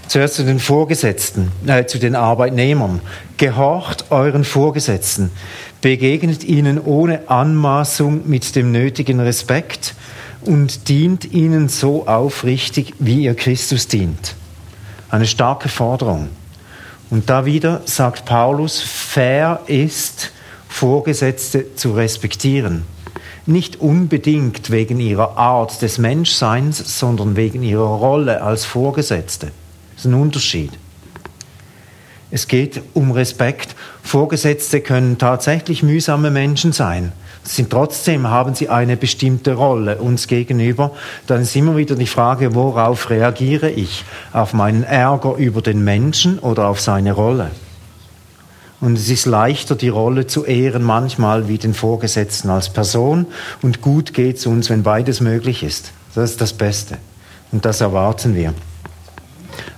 Zuerst 0.10 0.38
zu 0.38 0.44
den 0.44 0.58
Vorgesetzten, 0.58 1.52
äh, 1.68 1.86
zu 1.86 2.00
den 2.00 2.16
Arbeitnehmern. 2.16 3.00
Gehorcht 3.38 4.06
euren 4.10 4.44
Vorgesetzten, 4.44 5.30
begegnet 5.82 6.44
ihnen 6.44 6.82
ohne 6.82 7.30
Anmaßung 7.30 8.28
mit 8.28 8.56
dem 8.56 8.72
nötigen 8.72 9.20
Respekt 9.20 9.94
und 10.42 10.90
dient 10.90 11.32
ihnen 11.32 11.70
so 11.70 12.08
aufrichtig, 12.08 12.96
wie 12.98 13.26
ihr 13.26 13.36
Christus 13.36 13.88
dient. 13.88 14.34
Eine 15.12 15.28
starke 15.28 15.70
Forderung. 15.70 16.30
Und 17.12 17.30
da 17.30 17.46
wieder 17.46 17.82
sagt 17.86 18.26
Paulus, 18.26 18.82
fair 18.82 19.60
ist, 19.68 20.32
Vorgesetzte 20.68 21.76
zu 21.76 21.92
respektieren. 21.92 22.84
Nicht 23.46 23.80
unbedingt 23.80 24.72
wegen 24.72 25.00
ihrer 25.00 25.38
Art 25.38 25.84
des 25.84 26.00
Menschseins, 26.00 26.98
sondern 27.00 27.36
wegen 27.36 27.62
ihrer 27.62 27.84
Rolle 27.84 28.42
als 28.42 28.66
Vorgesetzte. 28.66 29.52
Das 30.00 30.06
ist 30.06 30.12
ein 30.12 30.20
Unterschied. 30.22 30.72
Es 32.32 32.48
geht 32.48 32.82
um 32.94 33.12
Respekt. 33.12 33.76
Vorgesetzte 34.02 34.82
können 34.82 35.18
tatsächlich 35.18 35.84
mühsame 35.84 36.32
Menschen 36.32 36.72
sein 36.72 37.12
sind 37.44 37.70
trotzdem 37.70 38.28
haben 38.30 38.54
sie 38.54 38.70
eine 38.70 38.98
bestimmte 38.98 39.54
Rolle 39.54 39.98
uns 39.98 40.28
gegenüber. 40.28 40.92
Dann 41.28 41.42
ist 41.42 41.56
immer 41.56 41.78
wieder 41.78 41.96
die 41.96 42.08
Frage, 42.08 42.54
worauf 42.56 43.10
reagiere 43.10 43.70
ich? 43.70 44.06
Auf 44.34 44.54
meinen 44.54 44.84
Ärger 44.84 45.36
über 45.36 45.62
den 45.62 45.84
Menschen 45.84 46.40
oder 46.40 46.68
auf 46.68 46.80
seine 46.80 47.14
Rolle? 47.14 47.52
Und 48.82 48.98
es 48.98 49.10
ist 49.10 49.26
leichter, 49.26 49.76
die 49.76 49.90
Rolle 49.90 50.28
zu 50.28 50.46
ehren 50.46 50.84
manchmal 50.84 51.50
wie 51.50 51.58
den 51.58 51.74
Vorgesetzten 51.74 52.50
als 52.50 52.70
Person. 52.70 53.26
Und 53.62 53.82
gut 53.82 54.14
geht 54.14 54.38
es 54.38 54.46
uns, 54.46 54.70
wenn 54.70 54.84
beides 54.84 55.20
möglich 55.20 55.64
ist. 55.64 55.92
Das 56.16 56.32
ist 56.32 56.42
das 56.42 56.54
Beste. 56.54 56.98
Und 57.52 57.66
das 57.66 57.82
erwarten 57.82 58.36
wir. 58.36 58.54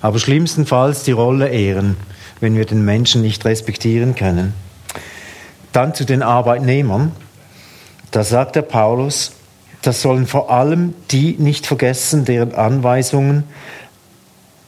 Aber 0.01 0.19
schlimmstenfalls 0.19 1.03
die 1.03 1.11
Rolle 1.11 1.49
ehren, 1.49 1.97
wenn 2.39 2.55
wir 2.55 2.65
den 2.65 2.83
Menschen 2.83 3.21
nicht 3.21 3.45
respektieren 3.45 4.15
können. 4.15 4.53
Dann 5.71 5.93
zu 5.93 6.05
den 6.05 6.23
Arbeitnehmern. 6.23 7.11
Da 8.11 8.23
sagt 8.23 8.55
der 8.55 8.63
Paulus, 8.63 9.31
das 9.81 10.01
sollen 10.01 10.27
vor 10.27 10.51
allem 10.51 10.93
die 11.11 11.35
nicht 11.39 11.65
vergessen, 11.65 12.25
deren 12.25 12.53
Anweisungen, 12.53 13.45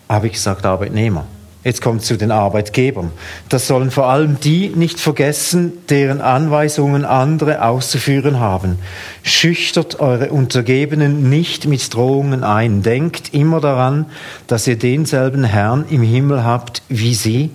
habe 0.09 0.27
ich 0.27 0.33
gesagt, 0.33 0.65
Arbeitnehmer. 0.65 1.25
Jetzt 1.63 1.81
kommt 1.81 2.03
zu 2.03 2.17
den 2.17 2.31
Arbeitgebern. 2.31 3.11
Das 3.47 3.67
sollen 3.67 3.89
vor 3.89 4.09
allem 4.09 4.37
die 4.41 4.67
nicht 4.69 4.99
vergessen, 4.99 5.71
deren 5.89 6.19
Anweisungen 6.19 7.05
andere 7.05 7.63
auszuführen 7.63 8.41
haben. 8.41 8.77
Schüchtert 9.23 10.01
eure 10.01 10.31
Untergebenen 10.31 11.29
nicht 11.29 11.65
mit 11.65 11.93
Drohungen 11.93 12.43
ein. 12.43 12.83
Denkt 12.83 13.33
immer 13.33 13.61
daran, 13.61 14.07
dass 14.47 14.67
ihr 14.67 14.77
denselben 14.77 15.45
Herrn 15.45 15.85
im 15.89 16.01
Himmel 16.01 16.43
habt 16.43 16.81
wie 16.89 17.13
sie. 17.13 17.51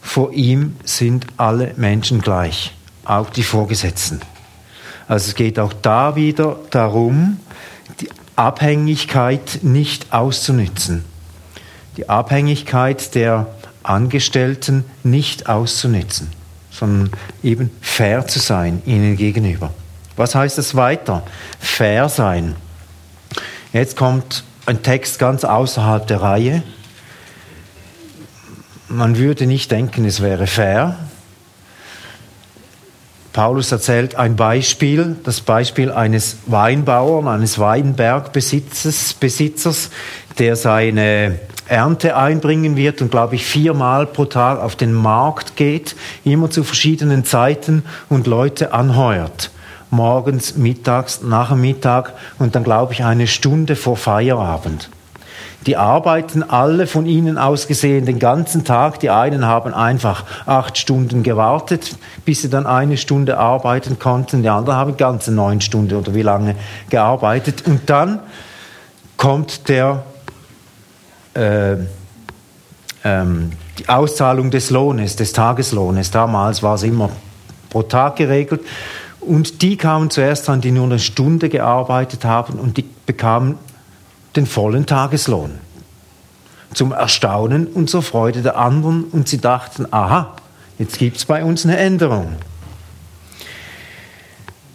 Vor 0.00 0.32
ihm 0.32 0.76
sind 0.84 1.26
alle 1.36 1.72
Menschen 1.76 2.20
gleich, 2.20 2.74
auch 3.04 3.30
die 3.30 3.42
Vorgesetzten. 3.44 4.20
Also 5.08 5.28
es 5.28 5.34
geht 5.34 5.58
auch 5.58 5.72
da 5.72 6.14
wieder 6.14 6.60
darum, 6.70 7.38
die 8.00 8.08
Abhängigkeit 8.36 9.60
nicht 9.62 10.12
auszunützen. 10.12 11.04
Die 11.96 12.08
Abhängigkeit 12.08 13.14
der 13.14 13.46
Angestellten 13.82 14.84
nicht 15.02 15.48
auszunützen, 15.48 16.30
sondern 16.70 17.10
eben 17.42 17.70
fair 17.80 18.26
zu 18.26 18.38
sein 18.38 18.82
ihnen 18.86 19.16
gegenüber. 19.16 19.72
Was 20.16 20.34
heißt 20.34 20.58
das 20.58 20.74
weiter? 20.74 21.22
Fair 21.58 22.08
sein. 22.08 22.56
Jetzt 23.72 23.96
kommt 23.96 24.44
ein 24.66 24.82
Text 24.82 25.18
ganz 25.18 25.44
außerhalb 25.44 26.06
der 26.06 26.22
Reihe. 26.22 26.62
Man 28.88 29.16
würde 29.16 29.46
nicht 29.46 29.70
denken, 29.70 30.04
es 30.04 30.20
wäre 30.20 30.46
fair, 30.46 30.98
Paulus 33.32 33.72
erzählt 33.72 34.14
ein 34.16 34.36
Beispiel, 34.36 35.16
das 35.24 35.40
Beispiel 35.40 35.90
eines 35.90 36.36
Weinbauern, 36.46 37.28
eines 37.28 37.58
Weinbergbesitzers, 37.58 39.14
Besitzers, 39.14 39.88
der 40.38 40.54
seine 40.54 41.38
Ernte 41.66 42.16
einbringen 42.16 42.76
wird 42.76 43.02
und, 43.02 43.10
glaube 43.10 43.34
ich, 43.34 43.46
viermal 43.46 44.06
pro 44.06 44.24
Tag 44.24 44.60
auf 44.60 44.76
den 44.76 44.92
Markt 44.92 45.56
geht, 45.56 45.96
immer 46.24 46.50
zu 46.50 46.64
verschiedenen 46.64 47.24
Zeiten 47.24 47.84
und 48.08 48.26
Leute 48.26 48.72
anheuert. 48.72 49.50
Morgens, 49.90 50.56
mittags, 50.56 51.22
nach 51.22 51.50
dem 51.50 51.60
Mittag 51.60 52.14
und 52.38 52.54
dann, 52.54 52.64
glaube 52.64 52.92
ich, 52.92 53.04
eine 53.04 53.26
Stunde 53.26 53.76
vor 53.76 53.96
Feierabend. 53.96 54.88
Die 55.66 55.76
arbeiten 55.76 56.42
alle 56.42 56.88
von 56.88 57.06
ihnen 57.06 57.38
aus 57.38 57.68
gesehen 57.68 58.04
den 58.04 58.18
ganzen 58.18 58.64
Tag. 58.64 58.98
Die 58.98 59.10
einen 59.10 59.46
haben 59.46 59.72
einfach 59.72 60.24
acht 60.44 60.76
Stunden 60.76 61.22
gewartet, 61.22 61.94
bis 62.24 62.42
sie 62.42 62.50
dann 62.50 62.66
eine 62.66 62.96
Stunde 62.96 63.38
arbeiten 63.38 63.98
konnten. 63.98 64.42
Die 64.42 64.48
anderen 64.48 64.78
haben 64.78 64.96
ganze 64.96 65.30
neun 65.30 65.60
Stunden 65.60 65.94
oder 65.94 66.14
wie 66.14 66.22
lange 66.22 66.56
gearbeitet. 66.90 67.62
Und 67.64 67.88
dann 67.88 68.18
kommt 69.16 69.68
der, 69.68 70.02
äh, 71.34 71.76
ähm, 73.04 73.52
die 73.78 73.88
Auszahlung 73.88 74.50
des 74.50 74.70
Lohnes, 74.70 75.16
des 75.16 75.32
Tageslohnes. 75.32 76.10
Damals 76.10 76.62
war 76.62 76.74
es 76.74 76.82
immer 76.82 77.10
pro 77.70 77.82
Tag 77.82 78.16
geregelt. 78.16 78.60
Und 79.20 79.62
die 79.62 79.76
kamen 79.76 80.10
zuerst 80.10 80.48
an, 80.48 80.60
die 80.60 80.72
nur 80.72 80.84
eine 80.84 80.98
Stunde 80.98 81.48
gearbeitet 81.48 82.24
haben 82.24 82.58
und 82.58 82.76
die 82.76 82.84
bekamen 83.06 83.56
den 84.36 84.46
vollen 84.46 84.86
Tageslohn. 84.86 85.58
Zum 86.74 86.92
Erstaunen 86.92 87.66
und 87.66 87.88
zur 87.88 88.02
Freude 88.02 88.42
der 88.42 88.56
anderen 88.56 89.04
und 89.04 89.28
sie 89.28 89.38
dachten, 89.38 89.86
aha, 89.90 90.34
jetzt 90.78 90.98
gibt 90.98 91.18
es 91.18 91.24
bei 91.24 91.44
uns 91.44 91.64
eine 91.64 91.76
Änderung. 91.76 92.32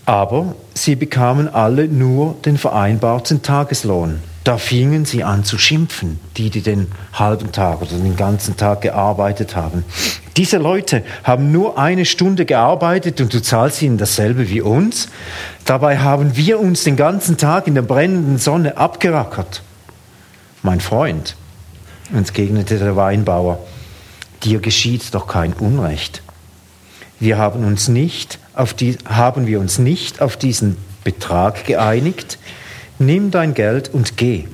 Aber 0.06 0.56
sie 0.74 0.96
bekamen 0.96 1.50
alle 1.50 1.88
nur 1.88 2.36
den 2.46 2.58
vereinbarten 2.58 3.42
Tageslohn. 3.42 4.22
Da 4.48 4.58
fingen 4.58 5.04
sie 5.04 5.25
an 5.25 5.44
zu 5.44 5.58
schimpfen, 5.58 6.22
die, 6.38 6.50
die 6.50 6.62
den 6.62 6.88
halben 7.12 7.51
Tag 7.51 7.82
oder 7.82 7.98
den 7.98 8.16
ganzen 8.16 8.56
Tag 8.56 8.80
gearbeitet 8.80 9.58
haben. 9.58 9.84
Diese 10.38 10.56
Leute 10.56 11.04
haben 11.25 11.51
nur 11.51 11.77
eine 11.77 12.06
Stunde 12.06 12.46
gearbeitet 12.46 13.20
und 13.20 13.34
du 13.34 13.42
zahlst 13.42 13.82
ihnen 13.82 13.98
dasselbe 13.98 14.48
wie 14.48 14.62
uns. 14.62 15.10
Dabei 15.66 15.98
haben 15.98 16.38
wir 16.38 16.62
uns 16.62 16.86
den 16.86 16.96
ganzen 16.96 17.36
Tag 17.36 17.68
in 17.68 17.75
der 17.75 17.82
brennenden 17.82 18.38
Sonne 18.38 18.77
abgerackert. 18.77 19.63
Mein 20.63 20.80
Freund, 20.80 21.36
entgegnete 22.13 22.80
der 22.80 22.96
Weinbauer, 22.96 23.60
dir 24.46 24.60
geschieht 24.60 25.13
doch 25.13 25.27
kein 25.27 25.51
Unrecht. 25.51 26.22
Wir 27.20 27.38
haben 27.38 27.66
uns 27.66 27.89
nicht 27.89 28.39
auf 28.54 28.74
die, 28.74 28.98
haben 29.10 29.46
wir 29.46 29.60
uns 29.60 29.77
nicht 29.77 30.22
auf 30.22 30.38
diesen 30.38 30.77
Betrag 31.04 31.66
geeinigt, 31.66 32.38
nimm 33.00 33.32
dein 33.32 33.54
Geld 33.54 33.94
und 33.94 34.18
geh. 34.18 34.46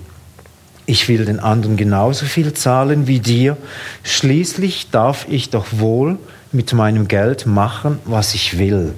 Ich 0.85 1.07
will 1.07 1.25
den 1.25 1.39
anderen 1.39 1.77
genauso 1.77 2.25
viel 2.25 2.53
zahlen 2.53 3.07
wie 3.07 3.19
dir, 3.19 3.57
schließlich 4.03 4.89
darf 4.91 5.25
ich 5.29 5.49
doch 5.49 5.67
wohl 5.71 6.17
mit 6.51 6.73
meinem 6.73 7.07
Geld 7.07 7.45
machen, 7.45 7.99
was 8.05 8.33
ich 8.33 8.57
will. 8.57 8.93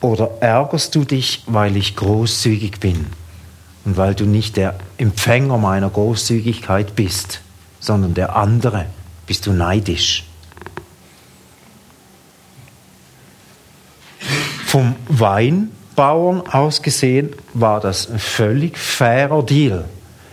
Oder 0.00 0.30
ärgerst 0.40 0.94
du 0.94 1.04
dich, 1.04 1.44
weil 1.46 1.76
ich 1.76 1.96
großzügig 1.96 2.80
bin 2.80 3.06
und 3.84 3.96
weil 3.96 4.14
du 4.14 4.24
nicht 4.24 4.56
der 4.56 4.74
Empfänger 4.98 5.56
meiner 5.56 5.88
Großzügigkeit 5.88 6.96
bist, 6.96 7.40
sondern 7.80 8.14
der 8.14 8.36
andere? 8.36 8.86
Bist 9.26 9.46
du 9.46 9.52
neidisch? 9.52 10.24
Vom 14.66 14.96
Wein 15.08 15.70
aus 15.96 16.82
gesehen 16.82 17.30
war 17.52 17.80
das 17.80 18.10
ein 18.10 18.18
völlig 18.18 18.78
fairer 18.78 19.42
Deal. 19.42 19.84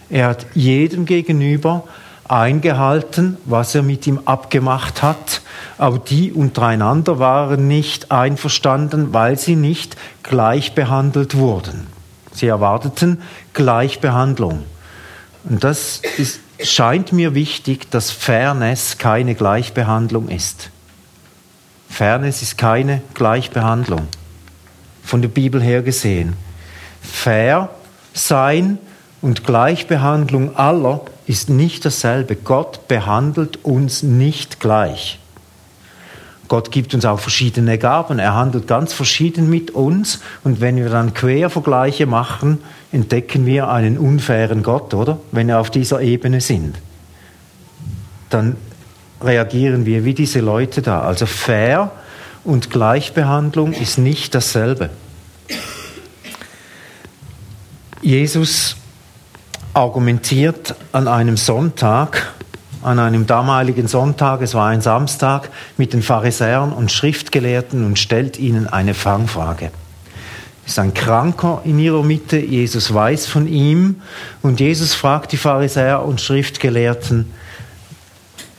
Er 0.09 0.27
hat 0.27 0.45
jedem 0.53 1.05
gegenüber 1.05 1.83
eingehalten, 2.27 3.37
was 3.45 3.75
er 3.75 3.83
mit 3.83 4.07
ihm 4.07 4.21
abgemacht 4.25 5.03
hat, 5.03 5.41
aber 5.77 5.99
die 5.99 6.31
untereinander 6.31 7.19
waren 7.19 7.67
nicht 7.67 8.11
einverstanden, 8.11 9.13
weil 9.13 9.37
sie 9.37 9.55
nicht 9.55 9.97
gleich 10.23 10.73
behandelt 10.73 11.35
wurden. 11.35 11.87
Sie 12.31 12.47
erwarteten 12.47 13.21
Gleichbehandlung. 13.53 14.63
Und 15.43 15.63
das 15.63 16.01
ist, 16.17 16.39
scheint 16.63 17.11
mir 17.11 17.35
wichtig, 17.35 17.89
dass 17.91 18.11
Fairness 18.11 18.97
keine 18.97 19.35
Gleichbehandlung 19.35 20.29
ist. 20.29 20.69
Fairness 21.89 22.41
ist 22.41 22.57
keine 22.57 23.01
Gleichbehandlung. 23.13 24.07
Von 25.03 25.21
der 25.21 25.29
Bibel 25.29 25.61
her 25.61 25.81
gesehen. 25.81 26.33
Fair 27.01 27.69
sein 28.13 28.77
und 29.21 29.43
Gleichbehandlung 29.43 30.55
aller 30.55 31.01
ist 31.27 31.49
nicht 31.49 31.85
dasselbe. 31.85 32.35
Gott 32.35 32.87
behandelt 32.87 33.63
uns 33.63 34.03
nicht 34.03 34.59
gleich. 34.59 35.19
Gott 36.47 36.69
gibt 36.71 36.93
uns 36.93 37.05
auch 37.05 37.19
verschiedene 37.21 37.77
Gaben. 37.77 38.19
Er 38.19 38.35
handelt 38.35 38.67
ganz 38.67 38.91
verschieden 38.91 39.49
mit 39.49 39.71
uns. 39.71 40.19
Und 40.43 40.59
wenn 40.59 40.75
wir 40.75 40.89
dann 40.89 41.13
Quervergleiche 41.13 42.05
machen, 42.05 42.59
entdecken 42.91 43.45
wir 43.45 43.69
einen 43.69 43.97
unfairen 43.97 44.61
Gott, 44.61 44.93
oder? 44.93 45.19
Wenn 45.31 45.47
wir 45.47 45.59
auf 45.59 45.69
dieser 45.69 46.01
Ebene 46.01 46.41
sind. 46.41 46.75
Dann 48.29 48.57
reagieren 49.21 49.85
wir 49.85 50.03
wie 50.03 50.13
diese 50.13 50.41
Leute 50.41 50.81
da. 50.81 51.03
Also 51.03 51.25
fair 51.25 51.91
und 52.43 52.69
Gleichbehandlung 52.69 53.73
ist 53.73 53.97
nicht 53.97 54.35
dasselbe. 54.35 54.89
Jesus 58.01 58.75
argumentiert 59.73 60.75
an 60.91 61.07
einem 61.07 61.37
Sonntag, 61.37 62.33
an 62.81 62.99
einem 62.99 63.27
damaligen 63.27 63.87
Sonntag, 63.87 64.41
es 64.41 64.55
war 64.55 64.69
ein 64.69 64.81
Samstag, 64.81 65.49
mit 65.77 65.93
den 65.93 66.01
Pharisäern 66.01 66.73
und 66.73 66.91
Schriftgelehrten 66.91 67.85
und 67.85 67.99
stellt 67.99 68.39
ihnen 68.39 68.67
eine 68.67 68.95
Fangfrage. 68.95 69.71
Es 70.65 70.73
ist 70.73 70.79
ein 70.79 70.93
Kranker 70.93 71.61
in 71.63 71.79
ihrer 71.79 72.03
Mitte, 72.03 72.37
Jesus 72.37 72.93
weiß 72.93 73.27
von 73.27 73.47
ihm 73.47 74.01
und 74.41 74.59
Jesus 74.59 74.93
fragt 74.93 75.31
die 75.31 75.37
Pharisäer 75.37 76.03
und 76.03 76.21
Schriftgelehrten, 76.21 77.31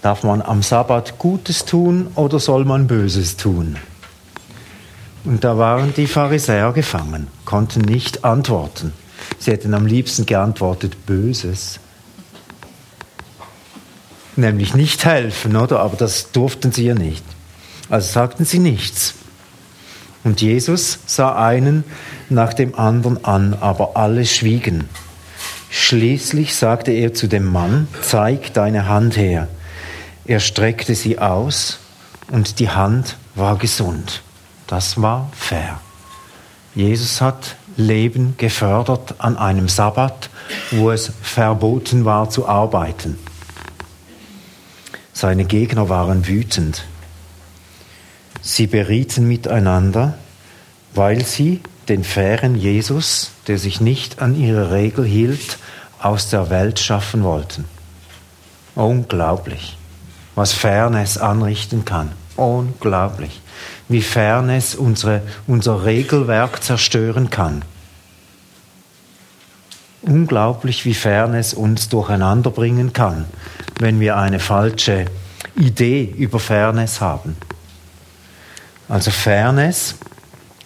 darf 0.03 0.25
man 0.25 0.43
am 0.43 0.63
Sabbat 0.63 1.19
Gutes 1.19 1.65
tun 1.65 2.09
oder 2.17 2.39
soll 2.39 2.65
man 2.65 2.87
Böses 2.87 3.37
tun? 3.37 3.77
Und 5.25 5.45
da 5.45 5.57
waren 5.57 5.95
die 5.95 6.09
Pharisäer 6.09 6.73
gefangen, 6.73 7.29
konnten 7.45 7.81
nicht 7.81 8.25
antworten. 8.25 8.93
Sie 9.39 9.53
hätten 9.53 9.73
am 9.73 9.87
liebsten 9.87 10.27
geantwortet 10.27 11.07
Böses. 11.07 11.79
Nämlich 14.35 14.75
nicht 14.75 15.05
helfen, 15.05 15.57
oder? 15.57 15.81
Aber 15.81 15.97
das 15.97 16.33
durften 16.33 16.73
sie 16.73 16.87
ja 16.87 16.95
nicht. 16.95 17.25
Also 17.89 18.11
sagten 18.11 18.45
sie 18.45 18.59
nichts. 18.59 19.15
Und 20.25 20.41
Jesus 20.41 20.99
sah 21.07 21.37
einen 21.37 21.85
nach 22.29 22.55
dem 22.55 22.75
anderen 22.77 23.25
an, 23.25 23.57
aber 23.61 23.97
alle 23.97 24.25
schwiegen. 24.25 24.89
Schließlich 25.71 26.55
sagte 26.55 26.93
er 26.93 27.15
zu 27.15 27.29
dem 27.29 27.45
Mann, 27.45 27.89
zeig 28.03 28.53
deine 28.55 28.89
Hand 28.89 29.17
her. 29.17 29.49
Er 30.25 30.41
streckte 30.41 30.95
sie 30.95 31.19
aus 31.19 31.79
und 32.31 32.59
die 32.61 32.71
Hand 32.71 33.17
war 33.35 33.57
gesund. 33.57 34.23
Das 34.67 35.01
war 35.01 35.29
fair. 35.33 35.81
Jesus 36.75 37.21
hat 37.21 37.57
Leben 37.77 38.35
gefördert 38.37 39.17
an 39.19 39.37
einem 39.37 39.69
Sabbat, 39.69 40.31
wo 40.71 40.91
es 40.91 41.13
verboten 41.23 42.05
war 42.05 42.31
zu 42.31 42.47
arbeiten. 42.47 43.19
Seine 45.13 45.45
Gegner 45.45 45.89
waren 45.89 46.27
wütend. 46.27 46.85
Sie 48.41 48.67
berieten 48.67 49.29
miteinander, 49.29 50.15
weil 50.95 51.25
sie 51.25 51.61
den 51.89 52.05
fairen 52.05 52.55
Jesus, 52.55 53.33
der 53.47 53.59
sich 53.59 53.81
nicht 53.81 54.21
an 54.21 54.35
ihre 54.35 54.71
Regel 54.71 55.05
hielt, 55.05 55.59
aus 56.01 56.31
der 56.31 56.51
Welt 56.51 56.79
schaffen 56.79 57.23
wollten. 57.23 57.65
Unglaublich, 58.75 59.77
was 60.35 60.53
Fairness 60.53 61.19
anrichten 61.19 61.85
kann. 61.85 62.13
Unglaublich 62.37 63.41
wie 63.89 64.03
Fairness 64.03 64.75
unsere, 64.75 65.23
unser 65.47 65.85
Regelwerk 65.85 66.63
zerstören 66.63 67.31
kann. 67.31 67.63
Unglaublich, 70.03 70.85
wie 70.85 70.95
Fairness 70.95 71.55
uns 71.55 71.89
durcheinander 71.89 72.51
bringen 72.51 72.93
kann, 72.93 73.27
wenn 73.79 74.01
wir 74.01 74.17
eine 74.17 74.41
falsche 74.41 75.07
Idee 75.55 76.03
über 76.03 76.41
Fairness 76.41 77.01
haben. 77.01 77.37
Also 78.89 79.11
Fairness, 79.13 79.95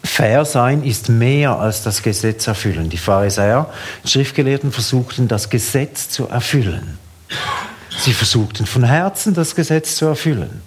fair 0.03 0.45
sein 0.45 0.83
ist 0.83 1.11
mehr 1.11 1.59
als 1.59 1.83
das 1.83 2.03
Gesetz 2.03 2.47
erfüllen. 2.47 2.89
Die 2.89 2.97
Pharisäer, 2.97 3.69
Schriftgelehrten 4.07 4.73
versuchten 4.73 5.29
das 5.29 5.51
Gesetz 5.51 6.09
zu 6.09 6.29
erfüllen. 6.29 6.99
Sie 7.99 8.13
versuchten 8.13 8.67
von 8.67 8.85
Herzen 8.85 9.35
das 9.35 9.55
Gesetz 9.55 9.97
zu 9.97 10.07
erfüllen. 10.07 10.63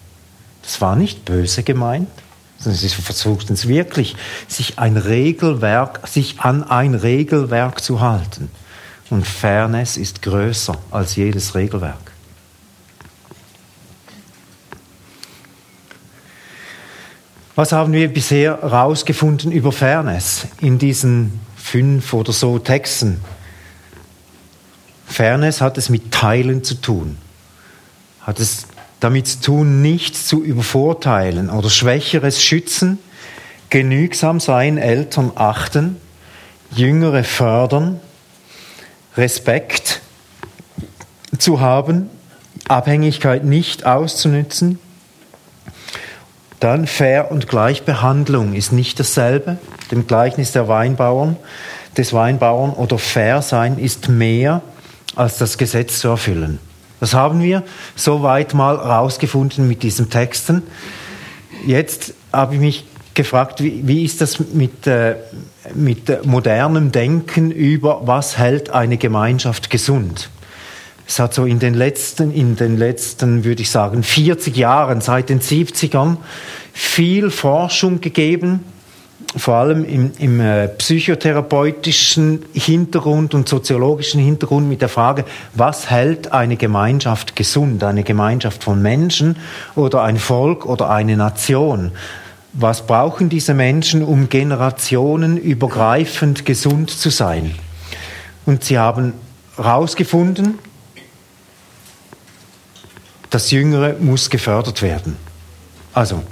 Das 0.62 0.82
war 0.82 0.96
nicht 0.96 1.26
böse 1.26 1.64
gemeint, 1.64 2.10
sondern 2.58 2.80
sie 2.80 2.90
versuchten 2.90 3.54
es 3.54 3.68
wirklich, 3.68 4.16
sich 4.48 4.78
ein 4.78 4.98
Regelwerk, 4.98 6.08
sich 6.08 6.42
an 6.42 6.64
ein 6.64 6.96
Regelwerk 6.96 7.82
zu 7.82 8.02
halten. 8.02 8.52
Und 9.10 9.26
Fairness 9.26 9.98
ist 9.98 10.22
größer 10.22 10.78
als 10.92 11.16
jedes 11.16 11.56
Regelwerk. 11.56 12.12
Was 17.56 17.72
haben 17.72 17.92
wir 17.92 18.08
bisher 18.08 18.62
herausgefunden 18.62 19.52
über 19.52 19.72
Fairness 19.72 20.48
in 20.62 20.78
diesen 20.78 21.40
fünf 21.58 22.14
oder 22.14 22.32
so 22.32 22.60
Texten? 22.60 23.20
Fairness 25.10 25.60
hat 25.60 25.78
es 25.78 25.90
mit 25.90 26.12
Teilen 26.12 26.64
zu 26.64 26.76
tun. 26.76 27.18
Hat 28.22 28.40
es 28.40 28.68
damit 29.00 29.28
zu 29.28 29.42
tun, 29.42 29.82
nichts 29.82 30.28
zu 30.28 30.44
übervorteilen 30.44 31.50
oder 31.50 31.70
Schwächeres 31.70 32.42
schützen, 32.44 33.00
genügsam 33.70 34.40
sein, 34.40 34.78
Eltern 34.78 35.32
achten, 35.36 35.98
Jüngere 36.72 37.24
fördern, 37.24 38.00
Respekt 39.18 40.02
zu 41.38 41.60
haben, 41.60 42.10
Abhängigkeit 42.68 43.44
nicht 43.44 43.86
auszunützen. 43.86 44.78
Dann 46.60 46.86
Fair 46.86 47.32
und 47.32 47.48
Gleichbehandlung 47.48 48.54
ist 48.54 48.74
nicht 48.74 49.00
dasselbe. 49.00 49.58
Dem 49.92 50.06
Gleichnis 50.06 50.52
der 50.52 50.68
Weinbauern, 50.68 51.38
des 51.98 52.14
Weinbauern 52.14 52.74
oder 52.74 53.00
Fair 53.00 53.42
sein 53.42 53.80
ist 53.80 54.10
mehr 54.10 54.62
als 55.20 55.38
das 55.38 55.58
Gesetz 55.58 56.00
zu 56.00 56.08
erfüllen. 56.08 56.60
Das 57.02 57.14
haben 57.14 57.42
wir 57.42 57.64
soweit 57.96 58.54
mal 58.54 58.76
rausgefunden 58.76 59.68
mit 59.68 59.84
diesen 59.84 60.10
Texten. 60.10 60.64
Jetzt 61.66 62.14
habe 62.32 62.56
ich 62.56 62.62
mich 62.62 62.86
gefragt, 63.14 63.62
wie, 63.62 63.86
wie 63.86 64.06
ist 64.06 64.22
das 64.22 64.40
mit, 64.54 64.88
äh, 64.88 65.16
mit 65.74 66.26
modernem 66.26 66.94
Denken 66.94 67.52
über, 67.52 68.08
was 68.08 68.38
hält 68.38 68.70
eine 68.70 68.98
Gemeinschaft 68.98 69.70
gesund? 69.70 70.30
Es 71.06 71.20
hat 71.20 71.34
so 71.34 71.46
in 71.46 71.60
den 71.60 71.74
letzten, 71.74 72.32
in 72.32 72.56
den 72.56 72.78
letzten, 72.78 73.44
würde 73.44 73.62
ich 73.62 73.72
sagen, 73.72 74.04
40 74.04 74.56
Jahren, 74.56 75.02
seit 75.02 75.30
den 75.30 75.42
70ern, 75.42 76.18
viel 76.72 77.30
Forschung 77.30 78.00
gegeben 78.00 78.64
vor 79.38 79.56
allem 79.56 79.86
im, 79.86 80.12
im 80.18 80.42
äh, 80.42 80.68
psychotherapeutischen 80.70 82.46
Hintergrund 82.54 83.36
und 83.36 83.48
soziologischen 83.48 84.20
Hintergrund 84.20 84.68
mit 84.68 84.82
der 84.82 84.90
Frage, 84.90 85.24
was 85.54 85.92
hält 85.92 86.32
eine 86.32 86.58
Gemeinschaft 86.58 87.36
gesund, 87.36 87.84
eine 87.84 88.02
Gemeinschaft 88.04 88.64
von 88.64 88.82
Menschen 88.82 89.36
oder 89.76 90.02
ein 90.02 90.18
Volk 90.18 90.66
oder 90.66 90.90
eine 90.90 91.16
Nation? 91.16 91.92
Was 92.54 92.88
brauchen 92.88 93.30
diese 93.30 93.54
Menschen, 93.54 94.04
um 94.04 94.30
generationenübergreifend 94.30 96.46
gesund 96.46 96.90
zu 96.90 97.12
sein? 97.12 97.54
Und 98.48 98.64
sie 98.64 98.80
haben 98.80 99.14
herausgefunden, 99.58 100.58
das 103.30 103.52
Jüngere 103.52 103.94
muss 104.00 104.32
gefördert 104.32 104.82
werden. 104.82 105.18
Also 105.94 106.24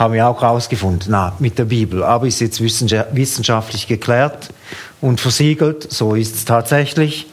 haben 0.00 0.14
wir 0.14 0.26
auch 0.26 0.40
herausgefunden, 0.40 1.08
na, 1.10 1.34
mit 1.40 1.58
der 1.58 1.66
Bibel. 1.66 2.02
Aber 2.02 2.26
ist 2.26 2.40
jetzt 2.40 2.62
wissenschaftlich 2.62 3.86
geklärt 3.86 4.48
und 5.02 5.20
versiegelt, 5.20 5.92
so 5.92 6.14
ist 6.14 6.34
es 6.36 6.46
tatsächlich. 6.46 7.26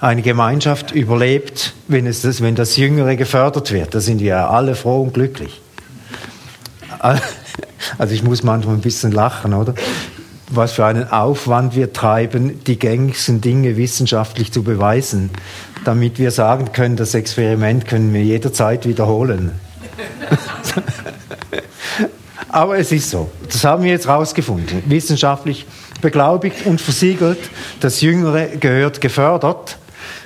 Eine 0.00 0.22
Gemeinschaft 0.22 0.90
überlebt, 0.92 1.74
wenn, 1.86 2.06
es 2.06 2.22
das, 2.22 2.40
wenn 2.40 2.54
das 2.54 2.78
Jüngere 2.78 3.16
gefördert 3.16 3.72
wird. 3.72 3.94
Da 3.94 4.00
sind 4.00 4.20
wir 4.20 4.48
alle 4.48 4.74
froh 4.74 5.02
und 5.02 5.14
glücklich. 5.14 5.60
Also 7.98 8.14
ich 8.14 8.22
muss 8.22 8.42
manchmal 8.42 8.76
ein 8.76 8.80
bisschen 8.80 9.12
lachen, 9.12 9.52
oder? 9.52 9.74
Was 10.48 10.72
für 10.72 10.86
einen 10.86 11.12
Aufwand 11.12 11.76
wir 11.76 11.92
treiben, 11.92 12.64
die 12.64 12.78
gängigsten 12.78 13.42
Dinge 13.42 13.76
wissenschaftlich 13.76 14.52
zu 14.52 14.62
beweisen, 14.62 15.28
damit 15.84 16.18
wir 16.18 16.30
sagen 16.30 16.72
können, 16.72 16.96
das 16.96 17.14
Experiment 17.14 17.86
können 17.86 18.14
wir 18.14 18.22
jederzeit 18.22 18.86
wiederholen. 18.86 19.52
Aber 22.48 22.78
es 22.78 22.92
ist 22.92 23.10
so. 23.10 23.30
Das 23.50 23.64
haben 23.64 23.84
wir 23.84 23.90
jetzt 23.90 24.08
rausgefunden. 24.08 24.82
Wissenschaftlich 24.86 25.66
beglaubigt 26.00 26.66
und 26.66 26.80
versiegelt. 26.80 27.38
Das 27.80 28.00
Jüngere 28.00 28.48
gehört 28.48 29.00
gefördert. 29.00 29.78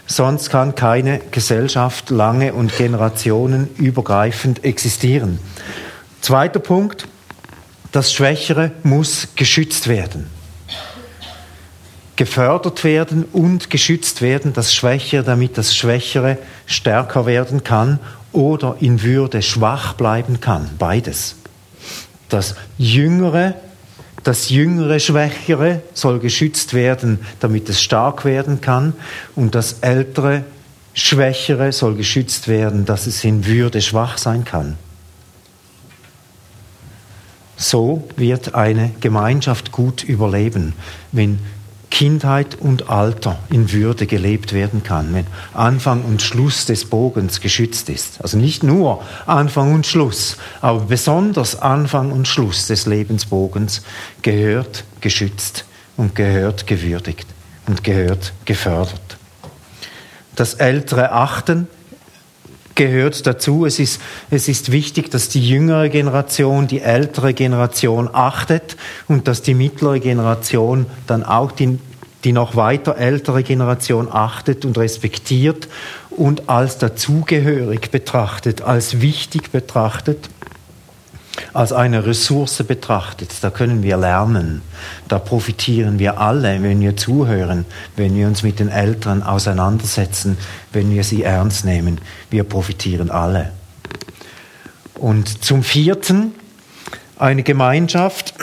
Sonst 0.06 0.48
kann 0.50 0.74
keine 0.74 1.20
Gesellschaft 1.30 2.10
lange 2.10 2.54
und 2.54 2.76
generationenübergreifend 2.76 4.64
existieren. 4.64 5.38
Zweiter 6.20 6.60
Punkt. 6.60 7.06
Das 7.92 8.12
Schwächere 8.12 8.72
muss 8.82 9.28
geschützt 9.36 9.88
werden. 9.88 10.26
Gefördert 12.16 12.84
werden 12.84 13.24
und 13.32 13.70
geschützt 13.70 14.20
werden, 14.22 14.52
das 14.52 14.74
Schwächere, 14.74 15.22
damit 15.22 15.56
das 15.56 15.76
Schwächere 15.76 16.36
stärker 16.66 17.26
werden 17.26 17.64
kann 17.64 18.00
oder 18.32 18.76
in 18.80 19.02
Würde 19.02 19.40
schwach 19.40 19.94
bleiben 19.94 20.40
kann. 20.40 20.68
Beides. 20.78 21.37
Das 22.28 22.54
Jüngere, 22.76 23.54
das 24.22 24.50
Jüngere 24.50 25.00
Schwächere 25.00 25.82
soll 25.94 26.18
geschützt 26.18 26.74
werden, 26.74 27.20
damit 27.40 27.68
es 27.68 27.82
stark 27.82 28.24
werden 28.24 28.60
kann. 28.60 28.92
Und 29.34 29.54
das 29.54 29.78
Ältere 29.80 30.44
Schwächere 30.94 31.72
soll 31.72 31.94
geschützt 31.94 32.48
werden, 32.48 32.84
dass 32.84 33.06
es 33.06 33.24
in 33.24 33.46
Würde 33.46 33.80
schwach 33.80 34.18
sein 34.18 34.44
kann. 34.44 34.76
So 37.56 38.08
wird 38.16 38.54
eine 38.54 38.90
Gemeinschaft 39.00 39.72
gut 39.72 40.04
überleben, 40.04 40.74
wenn 41.10 41.40
Kindheit 41.90 42.56
und 42.60 42.90
Alter 42.90 43.38
in 43.50 43.72
Würde 43.72 44.06
gelebt 44.06 44.52
werden 44.52 44.82
kann, 44.82 45.14
wenn 45.14 45.26
Anfang 45.54 46.04
und 46.04 46.22
Schluss 46.22 46.66
des 46.66 46.84
Bogens 46.84 47.40
geschützt 47.40 47.88
ist. 47.88 48.20
Also 48.22 48.36
nicht 48.36 48.62
nur 48.62 49.02
Anfang 49.26 49.74
und 49.74 49.86
Schluss, 49.86 50.36
aber 50.60 50.80
besonders 50.80 51.60
Anfang 51.60 52.12
und 52.12 52.28
Schluss 52.28 52.66
des 52.66 52.86
Lebensbogens 52.86 53.82
gehört 54.22 54.84
geschützt 55.00 55.64
und 55.96 56.14
gehört 56.14 56.66
gewürdigt 56.66 57.26
und 57.66 57.84
gehört 57.84 58.32
gefördert. 58.44 59.18
Das 60.36 60.54
ältere 60.54 61.12
Achten 61.12 61.66
gehört 62.78 63.26
dazu. 63.26 63.66
Es 63.66 63.78
ist, 63.78 64.00
es 64.30 64.48
ist 64.48 64.72
wichtig, 64.72 65.10
dass 65.10 65.28
die 65.28 65.46
jüngere 65.46 65.90
Generation 65.90 66.66
die 66.66 66.80
ältere 66.80 67.34
Generation 67.34 68.08
achtet 68.10 68.78
und 69.08 69.28
dass 69.28 69.42
die 69.42 69.52
mittlere 69.52 70.00
Generation 70.00 70.86
dann 71.06 71.24
auch 71.24 71.52
die, 71.52 71.78
die 72.24 72.32
noch 72.32 72.56
weiter 72.56 72.96
ältere 72.96 73.42
Generation 73.42 74.08
achtet 74.10 74.64
und 74.64 74.78
respektiert 74.78 75.68
und 76.10 76.48
als 76.48 76.78
dazugehörig 76.78 77.90
betrachtet, 77.90 78.62
als 78.62 79.00
wichtig 79.00 79.50
betrachtet 79.50 80.30
als 81.52 81.72
eine 81.72 82.06
Ressource 82.06 82.62
betrachtet. 82.62 83.30
Da 83.40 83.50
können 83.50 83.82
wir 83.82 83.96
lernen. 83.96 84.62
Da 85.08 85.18
profitieren 85.18 85.98
wir 85.98 86.20
alle, 86.20 86.62
wenn 86.62 86.80
wir 86.80 86.96
zuhören, 86.96 87.64
wenn 87.96 88.14
wir 88.14 88.26
uns 88.26 88.42
mit 88.42 88.58
den 88.58 88.68
Eltern 88.68 89.22
auseinandersetzen, 89.22 90.36
wenn 90.72 90.90
wir 90.90 91.04
sie 91.04 91.22
ernst 91.22 91.64
nehmen. 91.64 92.00
Wir 92.30 92.44
profitieren 92.44 93.10
alle. 93.10 93.52
Und 94.94 95.44
zum 95.44 95.62
vierten, 95.62 96.32
eine 97.18 97.42
Gemeinschaft, 97.42 98.34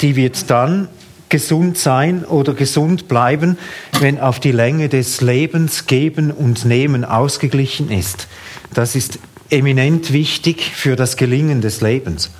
die 0.00 0.16
wird 0.16 0.50
dann 0.50 0.88
gesund 1.28 1.78
sein 1.78 2.26
oder 2.26 2.52
gesund 2.52 3.08
bleiben, 3.08 3.56
wenn 4.00 4.20
auf 4.20 4.38
die 4.38 4.52
Länge 4.52 4.90
des 4.90 5.22
Lebens 5.22 5.86
Geben 5.86 6.30
und 6.30 6.66
Nehmen 6.66 7.06
ausgeglichen 7.06 7.90
ist. 7.90 8.28
Das 8.74 8.94
ist 8.94 9.18
eminent 9.48 10.12
wichtig 10.12 10.72
für 10.74 10.94
das 10.94 11.16
Gelingen 11.16 11.62
des 11.62 11.80
Lebens. 11.80 12.30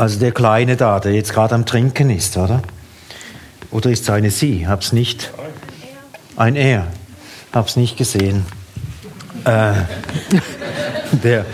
Also 0.00 0.18
der 0.18 0.32
Kleine 0.32 0.78
da, 0.78 0.98
der 0.98 1.12
jetzt 1.12 1.34
gerade 1.34 1.54
am 1.54 1.66
Trinken 1.66 2.08
ist, 2.08 2.38
oder? 2.38 2.62
Oder 3.70 3.90
ist 3.90 4.04
es 4.04 4.08
eine 4.08 4.30
Sie? 4.30 4.66
Hab's 4.66 4.94
nicht. 4.94 5.30
Ein 6.36 6.56
Er. 6.56 6.86
Hab's 7.52 7.76
nicht 7.76 7.98
gesehen. 7.98 8.46
Äh, 9.44 9.72
der, 11.22 11.44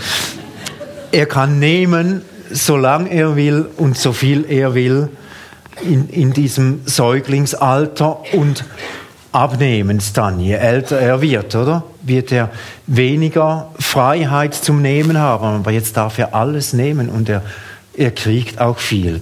er 1.10 1.26
kann 1.26 1.58
nehmen, 1.58 2.22
solange 2.52 3.10
er 3.10 3.34
will 3.34 3.66
und 3.78 3.98
so 3.98 4.12
viel 4.12 4.44
er 4.48 4.76
will 4.76 5.08
in, 5.82 6.08
in 6.08 6.32
diesem 6.32 6.82
Säuglingsalter 6.86 8.32
und 8.32 8.64
abnehmen 9.32 10.00
dann, 10.14 10.38
je 10.38 10.54
älter 10.54 11.00
er 11.00 11.20
wird, 11.20 11.56
oder? 11.56 11.82
Wird 12.00 12.30
er 12.30 12.50
weniger 12.86 13.72
Freiheit 13.80 14.54
zum 14.54 14.82
Nehmen 14.82 15.18
haben. 15.18 15.46
Aber 15.46 15.72
jetzt 15.72 15.96
darf 15.96 16.16
er 16.18 16.32
alles 16.32 16.72
nehmen 16.72 17.08
und 17.08 17.28
er, 17.28 17.42
er 17.96 18.10
kriegt 18.10 18.60
auch 18.60 18.78
viel. 18.78 19.20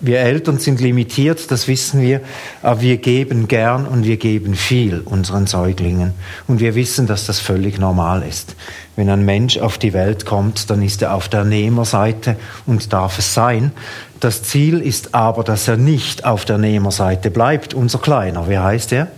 Wir 0.00 0.20
Eltern 0.20 0.58
sind 0.58 0.80
limitiert, 0.80 1.50
das 1.50 1.66
wissen 1.66 2.02
wir, 2.02 2.20
aber 2.62 2.82
wir 2.82 2.98
geben 2.98 3.48
gern 3.48 3.86
und 3.86 4.04
wir 4.04 4.18
geben 4.18 4.54
viel 4.54 5.00
unseren 5.00 5.46
Säuglingen. 5.46 6.12
Und 6.46 6.60
wir 6.60 6.74
wissen, 6.74 7.06
dass 7.06 7.26
das 7.26 7.40
völlig 7.40 7.78
normal 7.78 8.22
ist. 8.22 8.54
Wenn 8.96 9.08
ein 9.08 9.24
Mensch 9.24 9.58
auf 9.58 9.78
die 9.78 9.94
Welt 9.94 10.26
kommt, 10.26 10.70
dann 10.70 10.82
ist 10.82 11.00
er 11.00 11.14
auf 11.14 11.28
der 11.28 11.44
Nehmerseite 11.44 12.36
und 12.66 12.92
darf 12.92 13.18
es 13.18 13.32
sein. 13.32 13.72
Das 14.20 14.42
Ziel 14.42 14.80
ist 14.80 15.14
aber, 15.14 15.42
dass 15.42 15.68
er 15.68 15.76
nicht 15.76 16.24
auf 16.24 16.44
der 16.44 16.58
Nehmerseite 16.58 17.30
bleibt, 17.30 17.72
unser 17.72 17.98
Kleiner. 17.98 18.46
Wer 18.48 18.64
heißt 18.64 18.92
er? 18.92 19.08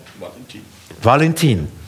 Valentin. 1.03 1.80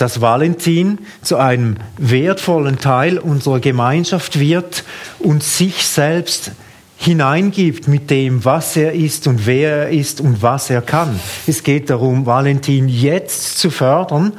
Dass 0.00 0.22
Valentin 0.22 0.96
zu 1.20 1.36
einem 1.36 1.76
wertvollen 1.98 2.78
Teil 2.78 3.18
unserer 3.18 3.60
Gemeinschaft 3.60 4.40
wird 4.40 4.82
und 5.18 5.42
sich 5.42 5.86
selbst 5.86 6.52
hineingibt 6.96 7.86
mit 7.86 8.08
dem, 8.08 8.42
was 8.46 8.78
er 8.78 8.94
ist 8.94 9.26
und 9.26 9.44
wer 9.44 9.76
er 9.76 9.88
ist 9.90 10.22
und 10.22 10.40
was 10.40 10.70
er 10.70 10.80
kann. 10.80 11.20
Es 11.46 11.62
geht 11.62 11.90
darum, 11.90 12.24
Valentin 12.24 12.88
jetzt 12.88 13.58
zu 13.58 13.70
fördern, 13.70 14.32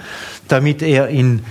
damit 0.48 0.82
er 0.82 1.10
in 1.10 1.44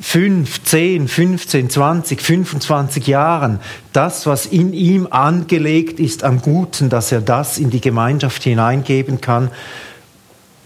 5, 0.00 0.64
10, 0.64 1.06
15, 1.06 1.68
20, 1.68 2.22
25 2.22 3.06
Jahren 3.06 3.60
das, 3.92 4.24
was 4.24 4.46
in 4.46 4.72
ihm 4.72 5.06
angelegt 5.10 6.00
ist 6.00 6.24
am 6.24 6.40
Guten, 6.40 6.88
dass 6.88 7.12
er 7.12 7.20
das 7.20 7.58
in 7.58 7.68
die 7.68 7.82
Gemeinschaft 7.82 8.42
hineingeben 8.42 9.20
kann 9.20 9.50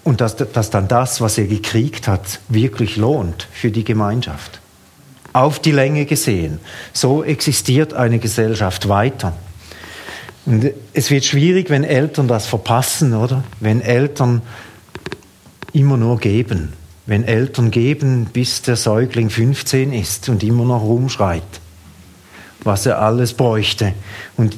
und 0.07 0.21
dass, 0.21 0.37
dass 0.37 0.71
dann 0.71 0.87
das, 0.87 1.21
was 1.21 1.37
er 1.37 1.49
gekriegt 1.49 2.07
hat, 2.07 2.39
wirklich 2.49 2.97
lohnt 2.97 3.49
für 3.51 3.73
die 3.73 3.83
Gemeinschaft. 3.83 4.61
Auf 5.33 5.59
die 5.59 5.73
Länge 5.73 6.07
gesehen. 6.07 6.61
So 6.93 7.25
existiert 7.25 7.93
eine 7.93 8.21
Gesellschaft 8.21 8.89
weiter. 8.89 9.37
Und 10.47 10.71
es 10.93 11.11
wird 11.11 11.25
schwierig, 11.25 11.71
wenn 11.71 11.83
Eltern 11.83 12.29
das 12.29 12.47
verpassen, 12.47 13.15
oder? 13.15 13.43
Wenn 13.59 13.81
Eltern 13.81 14.43
immer 15.73 15.97
nur 15.97 16.21
geben. 16.21 16.73
Wenn 17.07 17.25
Eltern 17.25 17.73
geben, 17.73 18.27
bis 18.33 18.63
der 18.63 18.77
Säugling 18.77 19.29
15 19.29 19.93
ist 19.93 20.29
und 20.29 20.45
immer 20.45 20.65
noch 20.65 20.83
rumschreit, 20.83 21.43
was 22.63 22.87
er 22.87 23.03
alles 23.03 23.35
bräuchte. 23.35 23.93
Und 24.37 24.57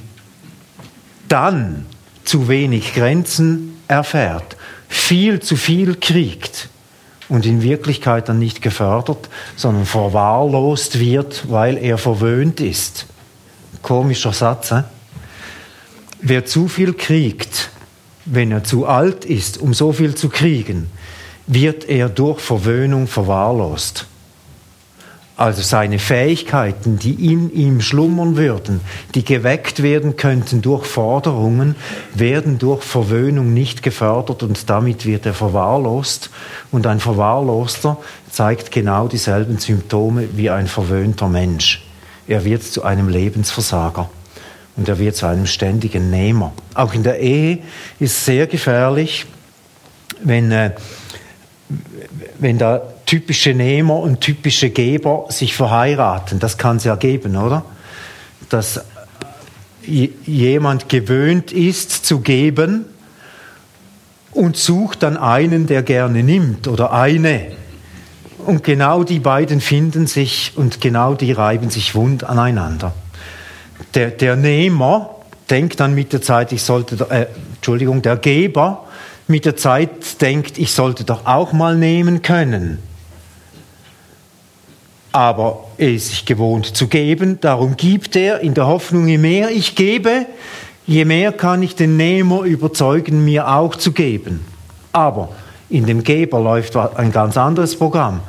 dann 1.26 1.86
zu 2.26 2.48
wenig 2.48 2.92
Grenzen 2.92 3.78
erfährt 3.88 4.57
viel 4.88 5.40
zu 5.40 5.56
viel 5.56 5.94
kriegt 5.94 6.68
und 7.28 7.46
in 7.46 7.62
Wirklichkeit 7.62 8.28
dann 8.28 8.38
nicht 8.38 8.62
gefördert, 8.62 9.28
sondern 9.56 9.86
verwahrlost 9.86 10.98
wird, 10.98 11.50
weil 11.50 11.76
er 11.76 11.98
verwöhnt 11.98 12.60
ist. 12.60 13.06
Komischer 13.82 14.32
Satz. 14.32 14.72
Äh? 14.72 14.82
Wer 16.20 16.46
zu 16.46 16.68
viel 16.68 16.94
kriegt, 16.94 17.70
wenn 18.24 18.50
er 18.50 18.64
zu 18.64 18.86
alt 18.86 19.24
ist, 19.24 19.58
um 19.58 19.74
so 19.74 19.92
viel 19.92 20.14
zu 20.14 20.28
kriegen, 20.28 20.90
wird 21.46 21.88
er 21.88 22.08
durch 22.08 22.40
Verwöhnung 22.40 23.06
verwahrlost 23.06 24.06
also 25.38 25.62
seine 25.62 26.00
Fähigkeiten, 26.00 26.98
die 26.98 27.32
in 27.32 27.52
ihm 27.52 27.80
schlummern 27.80 28.36
würden, 28.36 28.80
die 29.14 29.24
geweckt 29.24 29.84
werden 29.84 30.16
könnten 30.16 30.62
durch 30.62 30.84
Forderungen, 30.84 31.76
werden 32.12 32.58
durch 32.58 32.82
Verwöhnung 32.82 33.54
nicht 33.54 33.84
gefördert 33.84 34.42
und 34.42 34.68
damit 34.68 35.06
wird 35.06 35.26
er 35.26 35.34
verwahrlost. 35.34 36.30
Und 36.72 36.88
ein 36.88 36.98
Verwahrloster 36.98 37.98
zeigt 38.32 38.72
genau 38.72 39.06
dieselben 39.06 39.58
Symptome 39.58 40.28
wie 40.32 40.50
ein 40.50 40.66
verwöhnter 40.66 41.28
Mensch. 41.28 41.86
Er 42.26 42.44
wird 42.44 42.64
zu 42.64 42.82
einem 42.82 43.08
Lebensversager 43.08 44.10
und 44.76 44.88
er 44.88 44.98
wird 44.98 45.14
zu 45.14 45.26
einem 45.26 45.46
ständigen 45.46 46.10
Nehmer. 46.10 46.52
Auch 46.74 46.94
in 46.94 47.04
der 47.04 47.20
Ehe 47.20 47.60
ist 48.00 48.24
sehr 48.24 48.48
gefährlich, 48.48 49.24
wenn, 50.20 50.50
äh, 50.50 50.72
wenn 52.40 52.58
da 52.58 52.82
typische 53.08 53.54
Nehmer 53.54 53.96
und 53.96 54.20
typische 54.20 54.68
Geber 54.68 55.24
sich 55.30 55.54
verheiraten. 55.54 56.38
Das 56.40 56.58
kann 56.58 56.76
es 56.76 56.84
ja 56.84 56.94
geben, 56.94 57.36
oder? 57.36 57.64
Dass 58.50 58.84
jemand 59.82 60.90
gewöhnt 60.90 61.50
ist 61.50 62.04
zu 62.04 62.20
geben 62.20 62.84
und 64.32 64.58
sucht 64.58 65.02
dann 65.02 65.16
einen, 65.16 65.66
der 65.66 65.82
gerne 65.82 66.22
nimmt 66.22 66.68
oder 66.68 66.92
eine. 66.92 67.52
Und 68.44 68.62
genau 68.62 69.04
die 69.04 69.20
beiden 69.20 69.62
finden 69.62 70.06
sich 70.06 70.52
und 70.56 70.82
genau 70.82 71.14
die 71.14 71.32
reiben 71.32 71.70
sich 71.70 71.94
wund 71.94 72.24
aneinander. 72.24 72.92
Der, 73.94 74.10
der 74.10 74.36
Nehmer 74.36 75.14
denkt 75.48 75.80
dann 75.80 75.94
mit 75.94 76.12
der 76.12 76.20
Zeit, 76.20 76.52
ich 76.52 76.62
sollte, 76.62 77.06
äh, 77.08 77.26
Entschuldigung, 77.54 78.02
der 78.02 78.18
Geber 78.18 78.84
mit 79.28 79.46
der 79.46 79.56
Zeit 79.56 80.20
denkt, 80.20 80.58
ich 80.58 80.72
sollte 80.72 81.04
doch 81.04 81.24
auch 81.24 81.54
mal 81.54 81.74
nehmen 81.74 82.20
können. 82.20 82.82
Aber 85.12 85.64
er 85.78 85.92
ist 85.92 86.08
sich 86.08 86.24
gewohnt 86.24 86.76
zu 86.76 86.86
geben, 86.86 87.40
darum 87.40 87.76
gibt 87.76 88.14
er 88.14 88.40
in 88.40 88.54
der 88.54 88.66
Hoffnung, 88.66 89.08
je 89.08 89.18
mehr 89.18 89.50
ich 89.50 89.74
gebe, 89.74 90.26
je 90.86 91.04
mehr 91.04 91.32
kann 91.32 91.62
ich 91.62 91.74
den 91.74 91.96
Nehmer 91.96 92.42
überzeugen, 92.42 93.24
mir 93.24 93.48
auch 93.48 93.74
zu 93.74 93.92
geben. 93.92 94.44
Aber 94.92 95.30
in 95.70 95.86
dem 95.86 96.02
Geber 96.02 96.40
läuft 96.40 96.76
ein 96.76 97.12
ganz 97.12 97.36
anderes 97.36 97.76
Programm. 97.76 98.20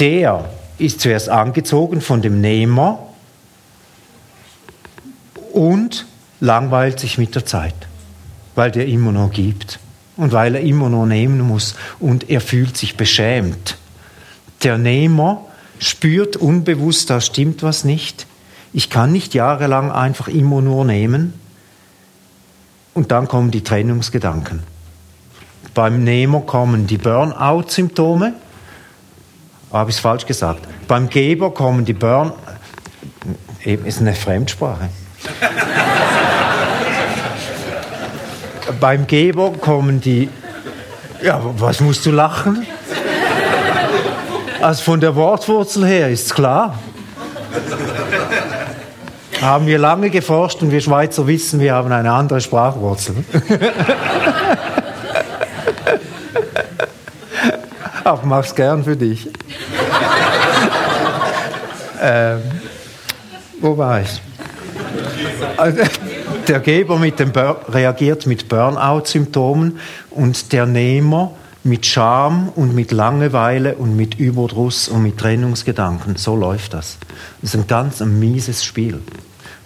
Der 0.00 0.48
ist 0.78 1.00
zuerst 1.00 1.28
angezogen 1.28 2.00
von 2.00 2.20
dem 2.20 2.40
Nehmer 2.40 2.98
und 5.52 6.06
langweilt 6.40 7.00
sich 7.00 7.16
mit 7.16 7.34
der 7.34 7.46
Zeit, 7.46 7.74
weil 8.54 8.70
der 8.70 8.86
immer 8.86 9.12
noch 9.12 9.30
gibt 9.30 9.78
und 10.16 10.32
weil 10.32 10.54
er 10.54 10.60
immer 10.60 10.90
noch 10.90 11.06
nehmen 11.06 11.40
muss 11.40 11.74
und 11.98 12.28
er 12.28 12.40
fühlt 12.40 12.76
sich 12.76 12.96
beschämt. 12.96 13.78
Der 14.62 14.76
Nehmer 14.76 15.46
spürt 15.78 16.36
unbewusst, 16.36 17.10
da 17.10 17.20
stimmt 17.20 17.62
was 17.62 17.84
nicht. 17.84 18.26
Ich 18.72 18.90
kann 18.90 19.12
nicht 19.12 19.34
jahrelang 19.34 19.90
einfach 19.90 20.28
immer 20.28 20.60
nur 20.60 20.84
nehmen. 20.84 21.34
Und 22.94 23.10
dann 23.10 23.28
kommen 23.28 23.50
die 23.50 23.62
Trennungsgedanken. 23.62 24.62
Beim 25.74 26.04
Nehmer 26.04 26.40
kommen 26.40 26.86
die 26.86 26.96
Burnout-Symptome. 26.96 28.34
Habe 29.72 29.90
ich 29.90 29.96
es 29.96 30.00
falsch 30.00 30.26
gesagt? 30.26 30.66
Beim 30.88 31.08
Geber 31.08 31.52
kommen 31.52 31.84
die 31.84 31.92
Burn... 31.92 32.32
Eben 33.64 33.84
ist 33.84 34.00
eine 34.00 34.14
Fremdsprache. 34.14 34.88
Beim 38.80 39.06
Geber 39.06 39.52
kommen 39.52 40.00
die... 40.00 40.30
Ja, 41.22 41.40
was 41.58 41.80
musst 41.80 42.06
du 42.06 42.12
lachen? 42.12 42.66
Also 44.60 44.82
von 44.82 45.00
der 45.00 45.14
Wortwurzel 45.16 45.86
her 45.86 46.10
ist 46.10 46.34
klar. 46.34 46.78
Haben 49.40 49.66
wir 49.66 49.78
lange 49.78 50.10
geforscht 50.10 50.62
und 50.62 50.70
wir 50.70 50.80
Schweizer 50.80 51.26
wissen, 51.26 51.60
wir 51.60 51.74
haben 51.74 51.92
eine 51.92 52.10
andere 52.10 52.40
Sprachwurzel. 52.40 53.16
Aber 58.04 58.24
mach's 58.24 58.54
gern 58.54 58.84
für 58.84 58.96
dich. 58.96 59.28
ähm, 62.00 62.40
wo 63.60 63.76
war 63.76 64.00
ich? 64.00 64.22
Also, 65.56 65.82
der 66.48 66.60
Geber 66.60 66.98
mit 66.98 67.18
dem 67.18 67.32
reagiert 67.68 68.26
mit 68.26 68.48
Burnout-Symptomen 68.48 69.80
und 70.10 70.52
der 70.52 70.66
Nehmer 70.66 71.32
mit 71.66 71.84
Scham 71.84 72.48
und 72.48 72.74
mit 72.74 72.92
Langeweile 72.92 73.74
und 73.74 73.96
mit 73.96 74.18
Überdruss 74.18 74.88
und 74.88 75.02
mit 75.02 75.18
Trennungsgedanken. 75.18 76.16
So 76.16 76.36
läuft 76.36 76.74
das. 76.74 76.98
Das 77.42 77.54
ist 77.54 77.60
ein 77.60 77.66
ganz 77.66 78.00
ein 78.00 78.18
mieses 78.18 78.64
Spiel. 78.64 79.00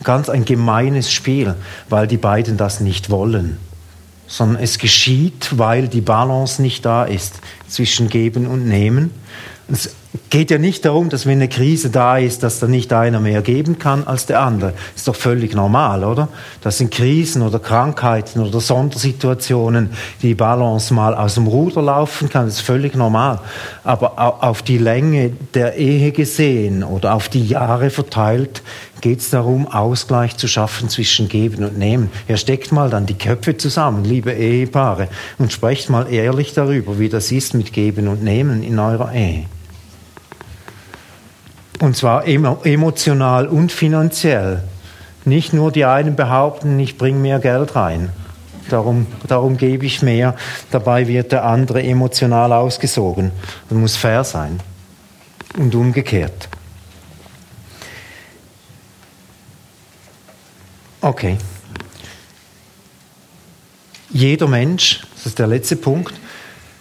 Ganz 0.03 0.29
ein 0.29 0.45
gemeines 0.45 1.13
Spiel, 1.13 1.55
weil 1.89 2.07
die 2.07 2.17
beiden 2.17 2.57
das 2.57 2.81
nicht 2.81 3.11
wollen. 3.11 3.59
Sondern 4.27 4.63
es 4.63 4.79
geschieht, 4.79 5.59
weil 5.59 5.89
die 5.89 6.01
Balance 6.01 6.63
nicht 6.63 6.85
da 6.87 7.05
ist 7.05 7.41
zwischen 7.69 8.09
Geben 8.09 8.47
und 8.47 8.67
Nehmen. 8.67 9.11
Es 9.69 9.95
geht 10.29 10.51
ja 10.51 10.59
nicht 10.59 10.85
darum, 10.85 11.09
dass 11.09 11.25
wenn 11.25 11.39
eine 11.39 11.49
Krise 11.49 11.91
da 11.91 12.19
ist, 12.19 12.43
dass 12.43 12.59
da 12.59 12.67
nicht 12.67 12.93
einer 12.93 13.21
mehr 13.21 13.43
geben 13.43 13.79
kann 13.79 14.07
als 14.07 14.27
der 14.27 14.41
andere. 14.41 14.75
Ist 14.97 15.07
doch 15.07 15.15
völlig 15.15 15.55
normal, 15.55 16.03
oder? 16.03 16.29
Das 16.63 16.79
sind 16.79 16.91
Krisen 16.91 17.43
oder 17.43 17.61
Krankheiten 17.61 18.41
oder 18.41 18.61
Sondersituationen, 18.61 19.91
die 20.23 20.35
Balance 20.35 20.93
mal 20.93 21.15
aus 21.15 21.35
dem 21.35 21.47
Ruder 21.47 21.83
laufen 21.83 22.29
kann. 22.29 22.47
Das 22.47 22.57
ist 22.57 22.61
völlig 22.63 22.97
normal. 22.97 23.41
Aber 23.85 24.43
auf 24.43 24.63
die 24.63 24.79
Länge 24.79 25.31
der 25.55 25.77
Ehe 25.77 26.11
gesehen 26.11 26.83
oder 26.83 27.15
auf 27.15 27.29
die 27.29 27.47
Jahre 27.47 27.91
verteilt 27.91 28.63
geht 29.01 29.21
es 29.21 29.31
darum, 29.31 29.67
Ausgleich 29.69 30.37
zu 30.37 30.47
schaffen 30.49 30.89
zwischen 30.89 31.29
Geben 31.29 31.65
und 31.65 31.79
Nehmen. 31.79 32.11
Ja, 32.29 32.37
steckt 32.37 32.73
mal 32.73 32.91
dann 32.91 33.07
die 33.07 33.17
Köpfe 33.17 33.57
zusammen, 33.57 34.05
liebe 34.05 34.33
Ehepaare, 34.33 35.09
und 35.39 35.53
sprecht 35.53 35.89
mal 35.89 36.13
ehrlich 36.13 36.53
darüber, 36.53 36.99
wie 36.99 37.09
das 37.09 37.33
ist 37.33 37.55
mit 37.55 37.73
Geben 37.73 38.09
und 38.09 38.23
Nehmen 38.23 38.63
in 38.63 38.79
eurer 38.79 39.15
Ehe. 39.15 39.47
Und 41.81 41.97
zwar 41.97 42.27
emotional 42.27 43.49
und 43.49 43.73
finanziell. 43.73 44.63
Nicht 45.25 45.55
nur 45.55 45.73
die 45.73 45.87
einen 45.87 46.15
behaupten, 46.15 46.79
ich 46.79 46.99
bringe 46.99 47.19
mehr 47.19 47.39
Geld 47.39 47.75
rein. 47.75 48.11
Darum, 48.69 49.07
darum 49.27 49.57
gebe 49.57 49.87
ich 49.87 50.03
mehr. 50.03 50.37
Dabei 50.71 51.09
wird 51.09 51.33
der 51.33 51.45
andere 51.45 51.83
emotional 51.83 52.53
ausgesogen. 52.53 53.33
Das 53.69 53.79
muss 53.79 53.97
fair 53.97 54.25
sein. 54.25 54.61
Und 55.57 55.75
umgekehrt. 55.75 56.49
Okay. 61.01 61.39
Jeder 64.11 64.49
Mensch, 64.49 65.01
das 65.17 65.27
ist 65.27 65.39
der 65.39 65.47
letzte 65.47 65.77
Punkt, 65.77 66.13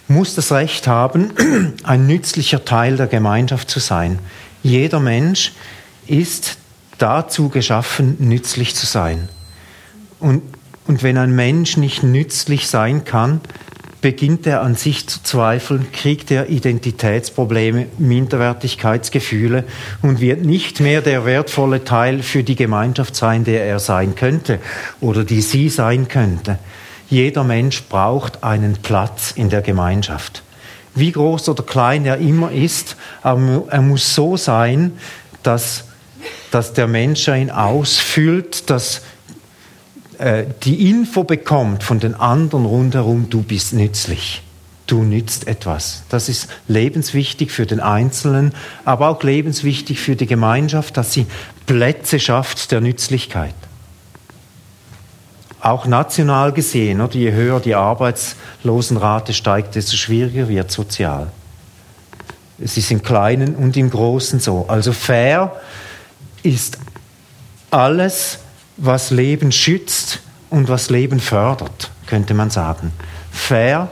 muss 0.10 0.36
das 0.36 0.52
Recht 0.52 0.88
haben, 0.88 1.32
ein 1.84 2.06
nützlicher 2.06 2.66
Teil 2.66 2.98
der 2.98 3.08
Gemeinschaft 3.08 3.70
zu 3.70 3.80
sein. 3.80 4.20
Jeder 4.64 5.00
Mensch 5.00 5.54
ist 6.08 6.58
dazu 6.98 7.50
geschaffen, 7.50 8.18
nützlich 8.20 8.76
zu 8.76 8.86
sein. 8.86 9.30
Und, 10.20 10.44
und 10.88 11.04
wenn 11.04 11.18
ein 11.18 11.36
Mensch 11.36 11.78
nicht 11.78 12.04
nützlich 12.04 12.68
sein 12.68 13.06
kann, 13.06 13.42
beginnt 14.02 14.48
er 14.48 14.62
an 14.62 14.76
sich 14.76 15.08
zu 15.08 15.22
zweifeln, 15.24 15.92
kriegt 15.92 16.32
er 16.32 16.50
Identitätsprobleme, 16.50 17.88
Minderwertigkeitsgefühle 17.98 19.66
und 20.02 20.22
wird 20.22 20.46
nicht 20.46 20.80
mehr 20.80 21.02
der 21.02 21.26
wertvolle 21.26 21.84
Teil 21.84 22.24
für 22.24 22.44
die 22.44 22.56
Gemeinschaft 22.56 23.16
sein, 23.16 23.44
der 23.44 23.66
er 23.66 23.80
sein 23.80 24.16
könnte 24.16 24.60
oder 25.02 25.24
die 25.24 25.42
sie 25.42 25.70
sein 25.70 26.08
könnte. 26.08 26.60
Jeder 27.10 27.44
Mensch 27.44 27.84
braucht 27.84 28.44
einen 28.44 28.74
Platz 28.74 29.32
in 29.32 29.50
der 29.50 29.62
Gemeinschaft 29.62 30.44
wie 31.00 31.12
groß 31.12 31.50
oder 31.50 31.64
klein 31.64 32.06
er 32.06 32.18
immer 32.18 32.52
ist, 32.52 32.96
aber 33.22 33.64
er 33.70 33.82
muss 33.82 34.16
so 34.16 34.38
sein, 34.38 34.94
dass, 35.44 35.86
dass 36.52 36.74
der 36.74 36.88
Mensch 36.88 37.28
ihn 37.28 37.50
ausfüllt, 37.50 38.70
dass 38.70 39.02
äh, 40.18 40.46
die 40.64 40.90
Info 40.90 41.24
bekommt 41.24 41.84
von 41.84 42.00
den 42.00 42.16
anderen 42.16 42.66
rundherum, 42.66 43.30
du 43.30 43.42
bist 43.42 43.74
nützlich. 43.74 44.44
Du 44.86 45.04
nützt 45.04 45.48
etwas. 45.48 46.04
Das 46.10 46.30
ist 46.30 46.48
lebenswichtig 46.68 47.52
für 47.52 47.68
den 47.68 47.80
Einzelnen, 47.80 48.54
aber 48.86 49.10
auch 49.10 49.22
lebenswichtig 49.22 50.00
für 50.00 50.16
die 50.16 50.26
Gemeinschaft, 50.26 50.98
dass 50.98 51.14
sie 51.14 51.28
Plätze 51.68 52.20
schafft 52.20 52.72
der 52.72 52.82
Nützlichkeit 52.82 53.54
auch 55.62 55.86
national 55.86 56.52
gesehen, 56.52 57.02
oder 57.02 57.16
je 57.16 57.32
höher 57.32 57.60
die 57.60 57.76
Arbeitslosenrate 57.76 59.34
steigt, 59.34 59.76
desto 59.76 59.98
schwieriger 59.98 60.48
wird 60.48 60.72
sozial. 60.72 61.28
Es 62.62 62.78
ist 62.78 62.92
im 62.92 63.02
Kleinen 63.02 63.56
und 63.56 63.78
im 63.78 63.90
Großen 63.90 64.40
so. 64.40 64.66
Also 64.68 64.92
fair 64.92 65.56
ist 66.44 66.78
alles, 67.72 68.40
was 68.78 69.12
Leben 69.12 69.52
schützt 69.52 70.22
und 70.50 70.70
was 70.70 70.90
Leben 70.90 71.20
fördert, 71.20 71.92
könnte 72.06 72.34
man 72.34 72.50
sagen. 72.50 72.92
Fair 73.32 73.90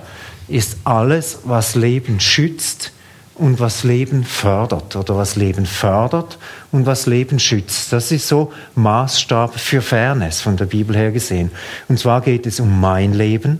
ist 0.47 0.77
alles, 0.83 1.39
was 1.43 1.75
Leben 1.75 2.19
schützt 2.19 2.91
und 3.37 3.59
was 3.59 3.83
Leben 3.83 4.23
fördert 4.23 4.95
oder 4.95 5.15
was 5.15 5.35
Leben 5.35 5.65
fördert 5.65 6.37
und 6.71 6.85
was 6.85 7.05
Leben 7.05 7.39
schützt. 7.39 7.93
Das 7.93 8.11
ist 8.11 8.27
so 8.27 8.51
Maßstab 8.75 9.59
für 9.59 9.81
Fairness 9.81 10.41
von 10.41 10.57
der 10.57 10.65
Bibel 10.65 10.95
her 10.95 11.11
gesehen. 11.11 11.51
Und 11.87 11.99
zwar 11.99 12.21
geht 12.21 12.45
es 12.47 12.59
um 12.59 12.79
mein 12.79 13.13
Leben, 13.13 13.59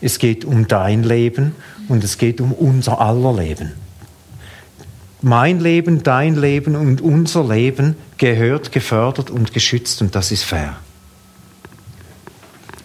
es 0.00 0.18
geht 0.18 0.44
um 0.44 0.68
dein 0.68 1.02
Leben 1.02 1.54
und 1.88 2.04
es 2.04 2.18
geht 2.18 2.40
um 2.40 2.52
unser 2.52 3.00
aller 3.00 3.34
Leben. 3.34 3.72
Mein 5.22 5.60
Leben, 5.60 6.02
dein 6.02 6.36
Leben 6.36 6.76
und 6.76 7.02
unser 7.02 7.46
Leben 7.46 7.96
gehört, 8.16 8.72
gefördert 8.72 9.28
und 9.28 9.52
geschützt 9.52 10.00
und 10.00 10.14
das 10.14 10.30
ist 10.30 10.44
fair. 10.44 10.76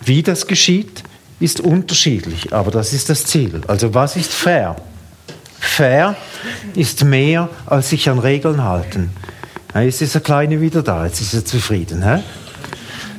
Wie 0.04 0.22
das 0.22 0.48
geschieht, 0.48 1.04
ist 1.40 1.60
unterschiedlich, 1.60 2.52
aber 2.52 2.72
das 2.72 2.94
ist 2.94 3.10
das 3.10 3.26
Ziel. 3.26 3.62
Also 3.68 3.94
was 3.94 4.16
ist 4.16 4.34
fair? 4.34 4.76
Fair 5.60 6.16
ist 6.76 7.04
mehr, 7.04 7.50
als 7.66 7.90
sich 7.90 8.10
an 8.10 8.20
Regeln 8.20 8.64
halten. 8.64 9.12
Jetzt 9.74 10.02
ist 10.02 10.14
der 10.14 10.22
Kleine 10.22 10.62
wieder 10.62 10.84
da, 10.84 11.06
jetzt 11.06 11.20
ist 11.20 11.34
er 11.34 11.44
zufrieden. 11.44 12.04
Hä? 12.04 12.24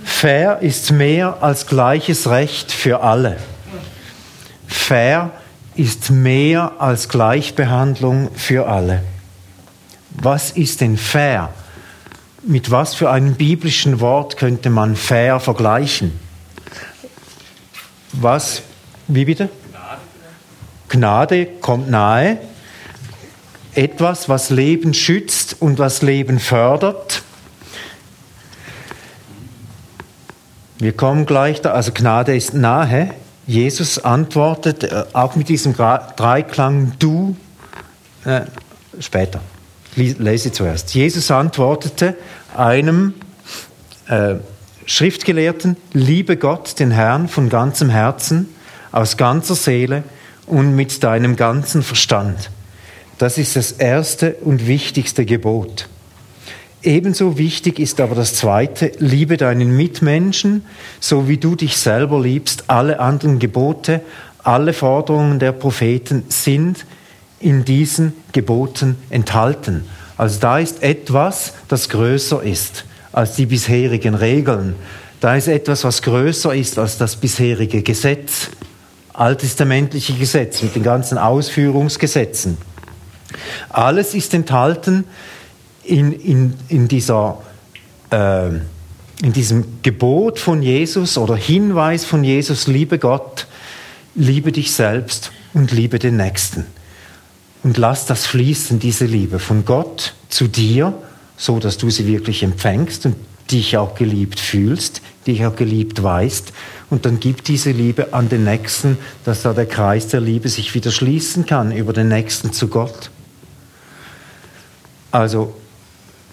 Fair 0.05 0.61
ist 0.61 0.93
mehr 0.93 1.39
als 1.43 1.67
gleiches 1.67 2.31
Recht 2.31 2.73
für 2.73 3.03
alle. 3.03 3.37
Fair 4.67 5.33
ist 5.75 6.11
mehr 6.11 6.73
als 6.79 7.09
Gleichbehandlung 7.09 8.31
für 8.35 8.67
alle. 8.67 9.03
Was 10.11 10.51
ist 10.51 10.81
denn 10.81 10.97
fair? 10.97 11.51
Mit 12.43 12.71
was 12.71 12.95
für 12.95 13.11
einem 13.11 13.35
biblischen 13.35 14.01
Wort 14.01 14.37
könnte 14.39 14.71
man 14.71 14.97
fair 14.97 15.41
vergleichen? 15.41 16.19
Was? 18.13 18.63
Wie 19.09 19.27
bitte? 19.27 19.51
Gnade 20.89 21.47
kommt 21.61 21.91
nahe. 21.91 22.39
Etwas, 23.75 24.29
was 24.29 24.51
Leben 24.51 24.95
schützt 24.95 25.57
und 25.61 25.79
was 25.79 26.03
Leben 26.03 26.39
fördert. 26.39 27.23
Wir 30.79 30.93
kommen 30.93 31.27
gleich 31.27 31.61
da, 31.61 31.73
also 31.73 31.93
Gnade 31.93 32.37
ist 32.37 32.55
nahe. 32.55 33.11
Jesus 33.47 33.99
antwortet 33.99 34.85
äh, 34.85 35.05
auch 35.13 35.37
mit 35.37 35.49
diesem 35.49 35.75
Dreiklang 35.75 36.93
du 36.99 37.37
äh, 38.25 38.43
später. 38.99 39.41
Lese 39.95 40.53
zuerst. 40.53 40.95
Jesus 40.95 41.31
antwortete 41.31 42.17
einem 42.55 43.15
äh, 44.09 44.35
Schriftgelehrten, 44.85 45.77
liebe 45.93 46.37
Gott, 46.37 46.79
den 46.79 46.91
Herrn, 46.91 47.29
von 47.29 47.49
ganzem 47.49 47.89
Herzen, 47.89 48.49
aus 48.93 49.17
ganzer 49.17 49.55
Seele 49.55 50.05
und 50.47 50.75
mit 50.75 51.03
deinem 51.03 51.37
ganzen 51.37 51.83
Verstand. 51.83 52.51
Das 53.19 53.39
ist 53.39 53.57
das 53.57 53.73
erste 53.73 54.35
und 54.43 54.67
wichtigste 54.67 55.25
Gebot. 55.25 55.89
Ebenso 56.83 57.37
wichtig 57.39 57.79
ist 57.81 58.01
aber 58.01 58.15
das 58.15 58.35
zweite, 58.35 58.93
liebe 58.99 59.37
deinen 59.37 59.77
Mitmenschen, 59.77 60.65
so 61.01 61.27
wie 61.27 61.39
du 61.39 61.57
dich 61.57 61.77
selber 61.79 62.21
liebst. 62.21 62.65
Alle 62.69 63.01
anderen 63.01 63.39
Gebote, 63.39 64.03
alle 64.45 64.73
Forderungen 64.73 65.39
der 65.39 65.53
Propheten 65.53 66.25
sind 66.29 66.85
in 67.41 67.65
diesen 67.65 68.13
Geboten 68.33 68.97
enthalten. 69.11 69.85
Also 70.17 70.39
da 70.39 70.59
ist 70.59 70.83
etwas, 70.83 71.55
das 71.69 71.89
größer 71.89 72.43
ist 72.43 72.85
als 73.13 73.35
die 73.35 73.47
bisherigen 73.47 74.15
Regeln. 74.15 74.77
Da 75.21 75.35
ist 75.35 75.49
etwas, 75.49 75.85
was 75.85 76.03
größer 76.03 76.55
ist 76.55 76.79
als 76.79 76.99
das 76.99 77.17
bisherige 77.17 77.83
Gesetz, 77.83 78.51
alttestamentliche 79.17 80.15
Gesetz 80.15 80.63
mit 80.63 80.75
den 80.75 80.83
ganzen 80.83 81.19
Ausführungsgesetzen. 81.19 82.59
Alles 83.71 84.15
ist 84.15 84.35
enthalten 84.35 85.05
in, 85.85 86.13
in, 86.13 86.55
in, 86.69 86.89
dieser, 86.89 87.39
äh, 88.11 88.49
in 89.23 89.33
diesem 89.33 89.83
Gebot 89.83 90.39
von 90.39 90.63
Jesus 90.63 91.17
oder 91.19 91.37
Hinweis 91.37 92.05
von 92.05 92.25
Jesus, 92.25 92.67
liebe 92.67 92.99
Gott, 92.99 93.47
liebe 94.15 94.53
dich 94.53 94.73
selbst 94.73 95.33
und 95.55 95.73
liebe 95.73 95.99
den 95.99 96.17
Nächsten. 96.17 96.67
Und 97.63 97.79
lass 97.79 98.07
das 98.07 98.27
fließen, 98.27 98.79
diese 98.79 99.07
Liebe 99.07 99.39
von 99.39 99.65
Gott 99.65 100.15
zu 100.29 100.47
dir, 100.47 100.95
so 101.37 101.59
dass 101.59 101.79
du 101.79 101.91
sie 101.91 102.07
wirklich 102.07 102.43
empfängst 102.43 103.07
und 103.07 103.17
dich 103.51 103.77
auch 103.77 103.95
geliebt 103.95 104.41
fühlst, 104.41 105.03
dich 105.27 105.45
auch 105.47 105.57
geliebt 105.57 106.03
weißt. 106.03 106.53
Und 106.91 107.07
dann 107.07 107.21
gib 107.21 107.45
diese 107.45 107.71
Liebe 107.71 108.13
an 108.13 108.29
den 108.29 108.45
Nächsten, 108.45 108.99
dass 109.25 109.43
da 109.43 109.53
der 109.53 109.67
Kreis 109.67 110.09
der 110.09 110.21
Liebe 110.21 110.49
sich 110.49 110.75
wieder 110.75 110.91
schließen 110.91 111.47
kann 111.47 111.73
über 111.73 111.93
den 111.93 112.09
Nächsten 112.09 112.53
zu 112.53 112.69
Gott. 112.69 113.11
Also 115.11 115.55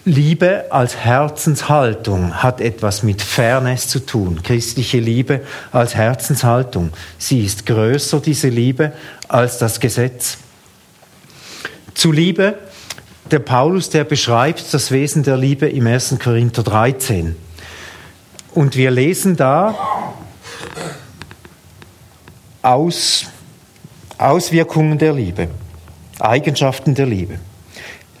Liebe 0.06 0.66
als 0.70 0.96
Herzenshaltung 0.96 2.42
hat 2.42 2.60
etwas 2.60 3.02
mit 3.02 3.22
Fairness 3.22 3.88
zu 3.88 4.04
tun. 4.04 4.42
Christliche 4.42 4.98
Liebe 4.98 5.40
als 5.72 5.94
Herzenshaltung. 5.94 6.90
Sie 7.16 7.42
ist 7.42 7.64
größer, 7.64 8.20
diese 8.20 8.48
Liebe, 8.48 8.92
als 9.28 9.56
das 9.56 9.80
Gesetz. 9.80 10.36
Zu 11.94 12.12
Liebe, 12.12 12.58
der 13.30 13.38
Paulus, 13.38 13.88
der 13.88 14.04
beschreibt 14.04 14.74
das 14.74 14.90
Wesen 14.90 15.22
der 15.22 15.38
Liebe 15.38 15.68
im 15.68 15.86
1. 15.86 16.16
Korinther 16.22 16.62
13. 16.62 17.34
Und 18.54 18.76
wir 18.76 18.90
lesen 18.90 19.36
da 19.36 19.74
Aus, 22.62 23.26
Auswirkungen 24.16 24.96
der 24.96 25.12
Liebe, 25.12 25.48
Eigenschaften 26.20 26.94
der 26.94 27.06
Liebe. 27.06 27.38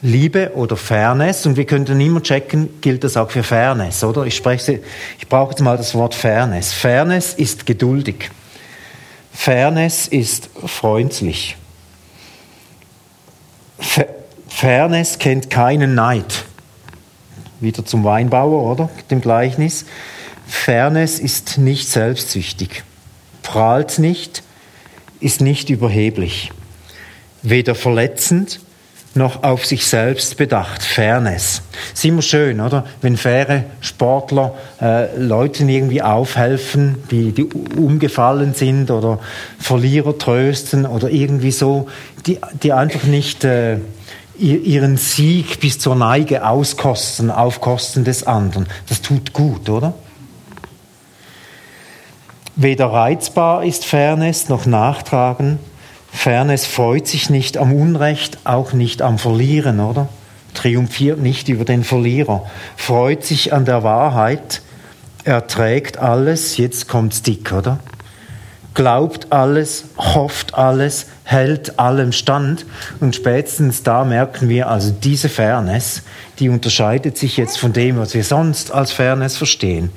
Liebe 0.02 0.52
oder 0.54 0.76
Fairness, 0.76 1.46
und 1.46 1.56
wir 1.56 1.64
könnten 1.64 1.98
immer 1.98 2.22
checken, 2.22 2.80
gilt 2.82 3.04
das 3.04 3.16
auch 3.16 3.30
für 3.30 3.42
Fairness, 3.42 4.04
oder? 4.04 4.26
Ich 4.26 4.36
spreche, 4.36 4.82
ich 5.18 5.28
brauche 5.28 5.52
jetzt 5.52 5.60
mal 5.60 5.78
das 5.78 5.94
Wort 5.94 6.14
Fairness. 6.14 6.74
Fairness 6.74 7.32
ist 7.32 7.64
geduldig. 7.64 8.28
Fairness 9.32 10.08
ist 10.08 10.50
freundlich. 10.66 11.56
Fairness 14.48 15.18
kennt 15.18 15.48
keinen 15.48 15.94
Neid. 15.94 16.44
Wieder 17.60 17.84
zum 17.86 18.04
Weinbauer, 18.04 18.70
oder? 18.72 18.90
Dem 19.10 19.22
Gleichnis. 19.22 19.86
Fairness 20.46 21.18
ist 21.18 21.58
nicht 21.58 21.88
selbstsüchtig, 21.88 22.82
prahlt 23.42 23.98
nicht, 23.98 24.42
ist 25.20 25.40
nicht 25.40 25.70
überheblich, 25.70 26.50
weder 27.42 27.74
verletzend 27.74 28.60
noch 29.16 29.42
auf 29.42 29.64
sich 29.64 29.86
selbst 29.86 30.36
bedacht. 30.36 30.82
Fairness. 30.82 31.62
Ist 31.92 32.04
immer 32.04 32.22
schön, 32.22 32.60
oder? 32.60 32.84
Wenn 33.00 33.16
faire 33.16 33.64
Sportler 33.80 34.54
äh, 34.80 35.16
Leuten 35.16 35.68
irgendwie 35.68 36.02
aufhelfen, 36.02 36.96
die, 37.10 37.32
die 37.32 37.44
umgefallen 37.44 38.54
sind 38.54 38.90
oder 38.90 39.20
Verlierer 39.58 40.18
trösten 40.18 40.84
oder 40.86 41.10
irgendwie 41.10 41.52
so, 41.52 41.86
die, 42.26 42.38
die 42.62 42.72
einfach 42.72 43.04
nicht 43.04 43.44
äh, 43.44 43.78
ihren 44.36 44.96
Sieg 44.96 45.60
bis 45.60 45.78
zur 45.78 45.94
Neige 45.94 46.44
auskosten 46.44 47.30
auf 47.30 47.60
Kosten 47.60 48.02
des 48.02 48.26
anderen. 48.26 48.66
Das 48.88 49.00
tut 49.00 49.32
gut, 49.32 49.68
oder? 49.68 49.94
Weder 52.56 52.86
reizbar 52.86 53.64
ist 53.64 53.84
Fairness 53.84 54.48
noch 54.48 54.66
Nachtragen 54.66 55.58
Fairness 56.14 56.64
freut 56.64 57.06
sich 57.06 57.28
nicht 57.28 57.58
am 57.58 57.74
Unrecht, 57.74 58.38
auch 58.44 58.72
nicht 58.72 59.02
am 59.02 59.18
Verlieren, 59.18 59.80
oder? 59.80 60.08
Triumphiert 60.54 61.18
nicht 61.18 61.48
über 61.48 61.64
den 61.64 61.84
Verlierer, 61.84 62.46
freut 62.76 63.24
sich 63.24 63.52
an 63.52 63.66
der 63.66 63.82
Wahrheit, 63.82 64.62
erträgt 65.24 65.98
alles, 65.98 66.56
jetzt 66.56 66.88
kommt's 66.88 67.20
dick, 67.22 67.52
oder? 67.52 67.80
Glaubt 68.72 69.32
alles, 69.32 69.86
hofft 69.98 70.54
alles, 70.54 71.06
hält 71.24 71.78
allem 71.78 72.12
stand. 72.12 72.64
Und 73.00 73.16
spätestens 73.16 73.82
da 73.82 74.04
merken 74.04 74.48
wir 74.48 74.68
also 74.70 74.92
diese 74.92 75.28
Fairness, 75.28 76.02
die 76.38 76.48
unterscheidet 76.48 77.18
sich 77.18 77.36
jetzt 77.36 77.58
von 77.58 77.72
dem, 77.72 77.98
was 77.98 78.14
wir 78.14 78.24
sonst 78.24 78.72
als 78.72 78.92
Fairness 78.92 79.36
verstehen. 79.36 79.90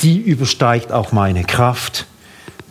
Die 0.00 0.18
übersteigt 0.18 0.92
auch 0.92 1.12
meine 1.12 1.44
Kraft 1.44 2.06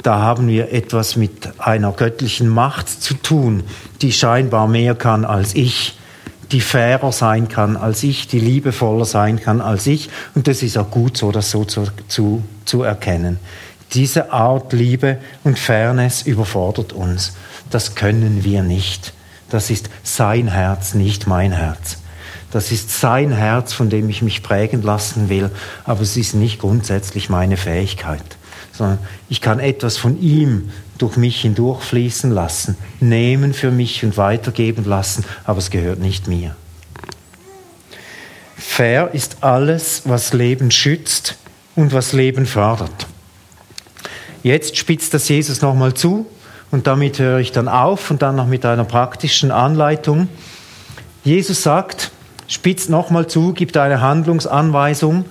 da 0.03 0.19
haben 0.19 0.47
wir 0.47 0.71
etwas 0.71 1.15
mit 1.15 1.59
einer 1.59 1.91
göttlichen 1.91 2.49
Macht 2.49 2.89
zu 2.89 3.13
tun, 3.13 3.63
die 4.01 4.11
scheinbar 4.11 4.67
mehr 4.67 4.95
kann 4.95 5.25
als 5.25 5.53
ich, 5.53 5.97
die 6.51 6.61
fairer 6.61 7.11
sein 7.11 7.47
kann 7.47 7.77
als 7.77 8.03
ich, 8.03 8.27
die 8.27 8.39
liebevoller 8.39 9.05
sein 9.05 9.39
kann 9.39 9.61
als 9.61 9.87
ich. 9.87 10.09
Und 10.33 10.47
das 10.47 10.63
ist 10.63 10.77
auch 10.77 10.89
gut 10.89 11.17
so, 11.17 11.31
das 11.31 11.51
so 11.51 11.65
zu, 11.65 11.87
zu, 12.07 12.43
zu 12.65 12.83
erkennen. 12.83 13.39
Diese 13.93 14.31
Art 14.31 14.73
Liebe 14.73 15.17
und 15.43 15.59
Fairness 15.59 16.23
überfordert 16.23 16.93
uns. 16.93 17.33
Das 17.69 17.95
können 17.95 18.43
wir 18.43 18.63
nicht. 18.63 19.13
Das 19.49 19.69
ist 19.69 19.89
sein 20.03 20.47
Herz, 20.47 20.93
nicht 20.93 21.27
mein 21.27 21.51
Herz. 21.51 22.00
Das 22.51 22.71
ist 22.71 22.99
sein 22.99 23.31
Herz, 23.31 23.73
von 23.73 23.89
dem 23.89 24.09
ich 24.09 24.21
mich 24.21 24.43
prägen 24.43 24.81
lassen 24.81 25.29
will, 25.29 25.49
aber 25.85 26.01
es 26.01 26.17
ist 26.17 26.35
nicht 26.35 26.59
grundsätzlich 26.59 27.29
meine 27.29 27.57
Fähigkeit 27.57 28.23
sondern 28.81 28.99
ich 29.29 29.41
kann 29.41 29.59
etwas 29.59 29.97
von 29.97 30.19
ihm 30.19 30.71
durch 30.97 31.17
mich 31.17 31.41
hindurchfließen 31.41 32.31
lassen, 32.31 32.77
nehmen 32.99 33.53
für 33.53 33.71
mich 33.71 34.03
und 34.03 34.17
weitergeben 34.17 34.85
lassen, 34.85 35.25
aber 35.43 35.59
es 35.59 35.69
gehört 35.69 35.99
nicht 35.99 36.27
mir. 36.27 36.55
Fair 38.57 39.11
ist 39.13 39.43
alles, 39.43 40.03
was 40.05 40.33
Leben 40.33 40.71
schützt 40.71 41.35
und 41.75 41.93
was 41.93 42.13
Leben 42.13 42.45
fördert. 42.45 43.07
Jetzt 44.43 44.77
spitzt 44.77 45.13
das 45.13 45.27
Jesus 45.27 45.61
nochmal 45.61 45.93
zu 45.93 46.25
und 46.71 46.87
damit 46.87 47.19
höre 47.19 47.39
ich 47.39 47.51
dann 47.51 47.67
auf 47.67 48.09
und 48.09 48.21
dann 48.21 48.35
noch 48.35 48.47
mit 48.47 48.65
einer 48.65 48.85
praktischen 48.85 49.51
Anleitung. 49.51 50.27
Jesus 51.23 51.63
sagt, 51.63 52.10
spitzt 52.51 52.89
nochmal 52.89 53.27
zu, 53.27 53.53
gibt 53.53 53.77
eine 53.77 54.01
Handlungsanweisung 54.01 55.25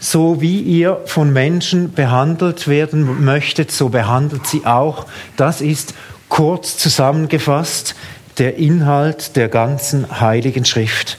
so 0.00 0.40
wie 0.40 0.60
ihr 0.60 1.02
von 1.04 1.30
Menschen 1.32 1.92
behandelt 1.92 2.66
werden 2.66 3.22
möchtet, 3.22 3.70
so 3.70 3.90
behandelt 3.90 4.46
sie 4.46 4.64
auch. 4.64 5.06
Das 5.36 5.60
ist 5.60 5.94
kurz 6.30 6.78
zusammengefasst 6.78 7.94
der 8.38 8.56
Inhalt 8.56 9.36
der 9.36 9.48
ganzen 9.48 10.20
heiligen 10.20 10.64
Schrift. 10.64 11.18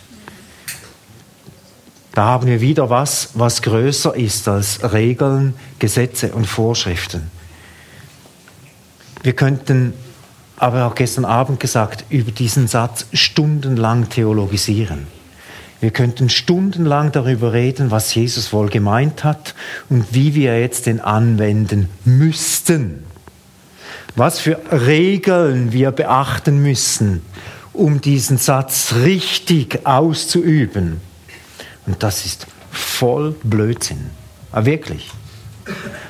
Da 2.16 2.26
haben 2.26 2.48
wir 2.48 2.60
wieder 2.60 2.90
was, 2.90 3.30
was 3.36 3.62
größer 3.62 4.16
ist 4.16 4.48
als 4.48 4.80
Regeln, 4.92 5.54
Gesetze 5.78 6.34
und 6.34 6.46
Vorschriften. 6.46 7.30
Wir 9.22 9.34
könnten, 9.34 9.94
aber 10.58 10.88
auch 10.88 10.96
gestern 10.96 11.26
Abend 11.26 11.60
gesagt, 11.60 12.06
über 12.10 12.32
diesen 12.32 12.68
Satz 12.68 13.06
stundenlang 13.14 14.10
theologisieren. 14.10 15.21
Wir 15.82 15.90
könnten 15.90 16.30
stundenlang 16.30 17.12
darüber 17.12 17.54
reden, 17.54 17.90
was 17.90 18.14
Jesus 18.14 18.54
wohl 18.54 18.70
gemeint 18.70 19.24
hat 19.24 19.56
und 19.90 20.14
wie 20.14 20.36
wir 20.36 20.60
jetzt 20.60 20.86
den 20.86 21.02
anwenden 21.02 21.90
müssten. 22.06 23.04
Was 24.16 24.40
für 24.40 24.60
Regeln 24.72 25.74
wir 25.74 25.90
beachten 25.92 26.62
müssen, 26.62 27.24
um 27.74 28.00
diesen 28.00 28.38
Satz 28.38 28.94
richtig 29.04 29.86
auszuüben. 29.86 31.02
Und 31.88 32.04
das 32.04 32.26
ist 32.26 32.46
voll 32.70 33.36
Blödsinn. 33.44 34.12
Aber 34.52 34.68
wirklich. 34.68 35.10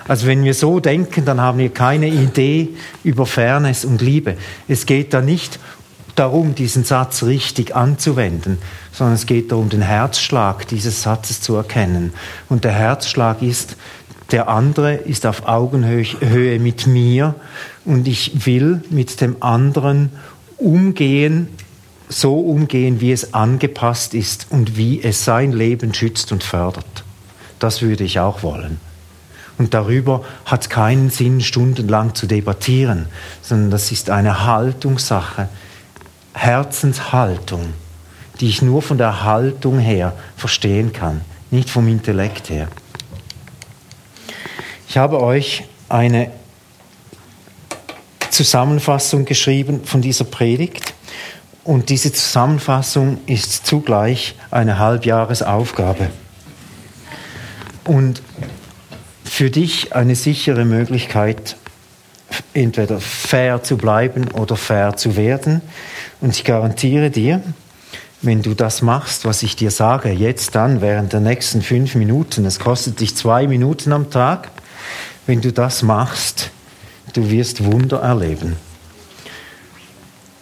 Also 0.05 0.27
wenn 0.27 0.43
wir 0.43 0.53
so 0.53 0.81
denken, 0.81 1.23
dann 1.23 1.39
haben 1.39 1.59
wir 1.59 1.69
keine 1.69 2.07
Idee 2.07 2.69
über 3.03 3.25
Fairness 3.25 3.85
und 3.85 4.01
Liebe. 4.01 4.35
Es 4.67 4.85
geht 4.85 5.13
da 5.13 5.21
nicht 5.21 5.59
darum, 6.15 6.55
diesen 6.55 6.83
Satz 6.83 7.23
richtig 7.23 7.75
anzuwenden, 7.75 8.57
sondern 8.91 9.15
es 9.15 9.25
geht 9.25 9.51
darum, 9.51 9.69
den 9.69 9.81
Herzschlag 9.81 10.67
dieses 10.67 11.03
Satzes 11.03 11.41
zu 11.41 11.55
erkennen. 11.55 12.13
Und 12.49 12.63
der 12.63 12.73
Herzschlag 12.73 13.41
ist, 13.41 13.75
der 14.31 14.47
andere 14.47 14.95
ist 14.95 15.25
auf 15.25 15.47
Augenhöhe 15.47 16.59
mit 16.59 16.87
mir 16.87 17.35
und 17.85 18.07
ich 18.07 18.45
will 18.45 18.81
mit 18.89 19.19
dem 19.19 19.37
anderen 19.41 20.11
umgehen 20.57 21.49
so 22.11 22.39
umgehen, 22.39 23.01
wie 23.01 23.11
es 23.11 23.33
angepasst 23.33 24.13
ist 24.13 24.47
und 24.49 24.77
wie 24.77 25.01
es 25.01 25.25
sein 25.25 25.51
Leben 25.51 25.93
schützt 25.93 26.31
und 26.31 26.43
fördert. 26.43 27.03
Das 27.59 27.81
würde 27.81 28.03
ich 28.03 28.19
auch 28.19 28.43
wollen. 28.43 28.79
Und 29.57 29.73
darüber 29.73 30.23
hat 30.45 30.69
keinen 30.69 31.09
Sinn, 31.09 31.41
stundenlang 31.41 32.15
zu 32.15 32.25
debattieren, 32.25 33.05
sondern 33.41 33.71
das 33.71 33.91
ist 33.91 34.09
eine 34.09 34.45
Haltungssache, 34.45 35.49
Herzenshaltung, 36.33 37.73
die 38.39 38.47
ich 38.47 38.61
nur 38.61 38.81
von 38.81 38.97
der 38.97 39.23
Haltung 39.23 39.79
her 39.79 40.13
verstehen 40.37 40.93
kann, 40.93 41.21
nicht 41.49 41.69
vom 41.69 41.87
Intellekt 41.87 42.49
her. 42.49 42.67
Ich 44.87 44.97
habe 44.97 45.21
euch 45.21 45.65
eine 45.89 46.31
Zusammenfassung 48.31 49.25
geschrieben 49.25 49.83
von 49.83 50.01
dieser 50.01 50.23
Predigt. 50.23 50.93
Und 51.63 51.89
diese 51.89 52.11
Zusammenfassung 52.11 53.19
ist 53.27 53.67
zugleich 53.67 54.35
eine 54.49 54.79
Halbjahresaufgabe. 54.79 56.09
Und 57.83 58.23
für 59.23 59.49
dich 59.49 59.93
eine 59.93 60.15
sichere 60.15 60.65
Möglichkeit, 60.65 61.55
entweder 62.53 62.99
fair 62.99 63.63
zu 63.63 63.77
bleiben 63.77 64.29
oder 64.31 64.55
fair 64.55 64.97
zu 64.97 65.15
werden. 65.15 65.61
Und 66.21 66.35
ich 66.35 66.43
garantiere 66.43 67.09
dir, 67.09 67.41
wenn 68.21 68.43
du 68.43 68.53
das 68.53 68.83
machst, 68.83 69.25
was 69.25 69.41
ich 69.41 69.55
dir 69.55 69.71
sage, 69.71 70.11
jetzt 70.11 70.53
dann, 70.53 70.79
während 70.79 71.11
der 71.13 71.19
nächsten 71.19 71.61
fünf 71.63 71.95
Minuten, 71.95 72.45
es 72.45 72.59
kostet 72.59 72.99
dich 72.99 73.15
zwei 73.15 73.47
Minuten 73.47 73.91
am 73.91 74.11
Tag, 74.11 74.51
wenn 75.25 75.41
du 75.41 75.51
das 75.51 75.81
machst, 75.81 76.51
du 77.13 77.29
wirst 77.29 77.63
Wunder 77.63 78.01
erleben. 78.01 78.55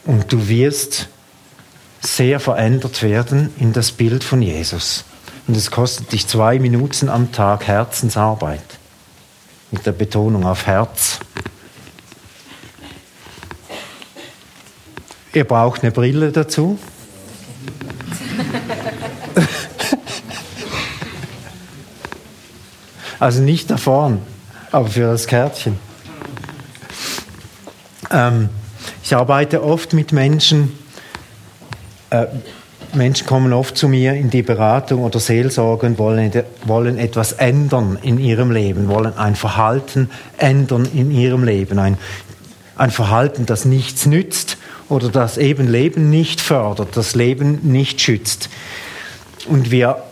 Und 0.05 0.31
du 0.31 0.47
wirst 0.49 1.07
sehr 2.01 2.39
verändert 2.39 3.01
werden 3.01 3.53
in 3.57 3.73
das 3.73 3.91
Bild 3.91 4.23
von 4.23 4.41
Jesus. 4.41 5.05
Und 5.47 5.55
es 5.55 5.71
kostet 5.71 6.11
dich 6.11 6.27
zwei 6.27 6.59
Minuten 6.59 7.09
am 7.09 7.31
Tag 7.31 7.67
Herzensarbeit. 7.67 8.61
Mit 9.71 9.85
der 9.85 9.91
Betonung 9.93 10.45
auf 10.45 10.67
Herz. 10.67 11.19
Ihr 15.31 15.43
braucht 15.43 15.83
eine 15.83 15.91
Brille 15.91 16.31
dazu. 16.31 16.79
also 23.19 23.41
nicht 23.41 23.69
da 23.69 23.77
vorn, 23.77 24.21
aber 24.71 24.87
für 24.87 25.01
das 25.01 25.27
Kärtchen. 25.27 25.77
Ähm, 28.09 28.49
ich 29.03 29.15
arbeite 29.15 29.63
oft 29.63 29.93
mit 29.93 30.13
Menschen, 30.13 30.71
äh, 32.09 32.25
Menschen 32.93 33.27
kommen 33.27 33.53
oft 33.53 33.77
zu 33.77 33.87
mir 33.87 34.15
in 34.15 34.31
die 34.31 34.41
Beratung 34.41 35.03
oder 35.03 35.19
Seelsorge 35.19 35.85
und 35.85 35.99
wollen, 35.99 36.31
wollen 36.65 36.97
etwas 36.97 37.33
ändern 37.33 37.99
in 38.01 38.19
ihrem 38.19 38.49
Leben, 38.49 38.87
wollen 38.87 39.15
ein 39.15 39.35
Verhalten 39.35 40.09
ändern 40.37 40.87
in 40.91 41.11
ihrem 41.11 41.43
Leben, 41.43 41.77
ein, 41.77 41.99
ein 42.75 42.89
Verhalten, 42.89 43.45
das 43.45 43.65
nichts 43.65 44.07
nützt 44.07 44.57
oder 44.89 45.09
das 45.09 45.37
eben 45.37 45.67
Leben 45.67 46.09
nicht 46.09 46.41
fördert, 46.41 46.89
das 46.97 47.15
Leben 47.15 47.59
nicht 47.63 48.01
schützt. 48.01 48.49
Und 49.47 49.71
wir 49.71 50.03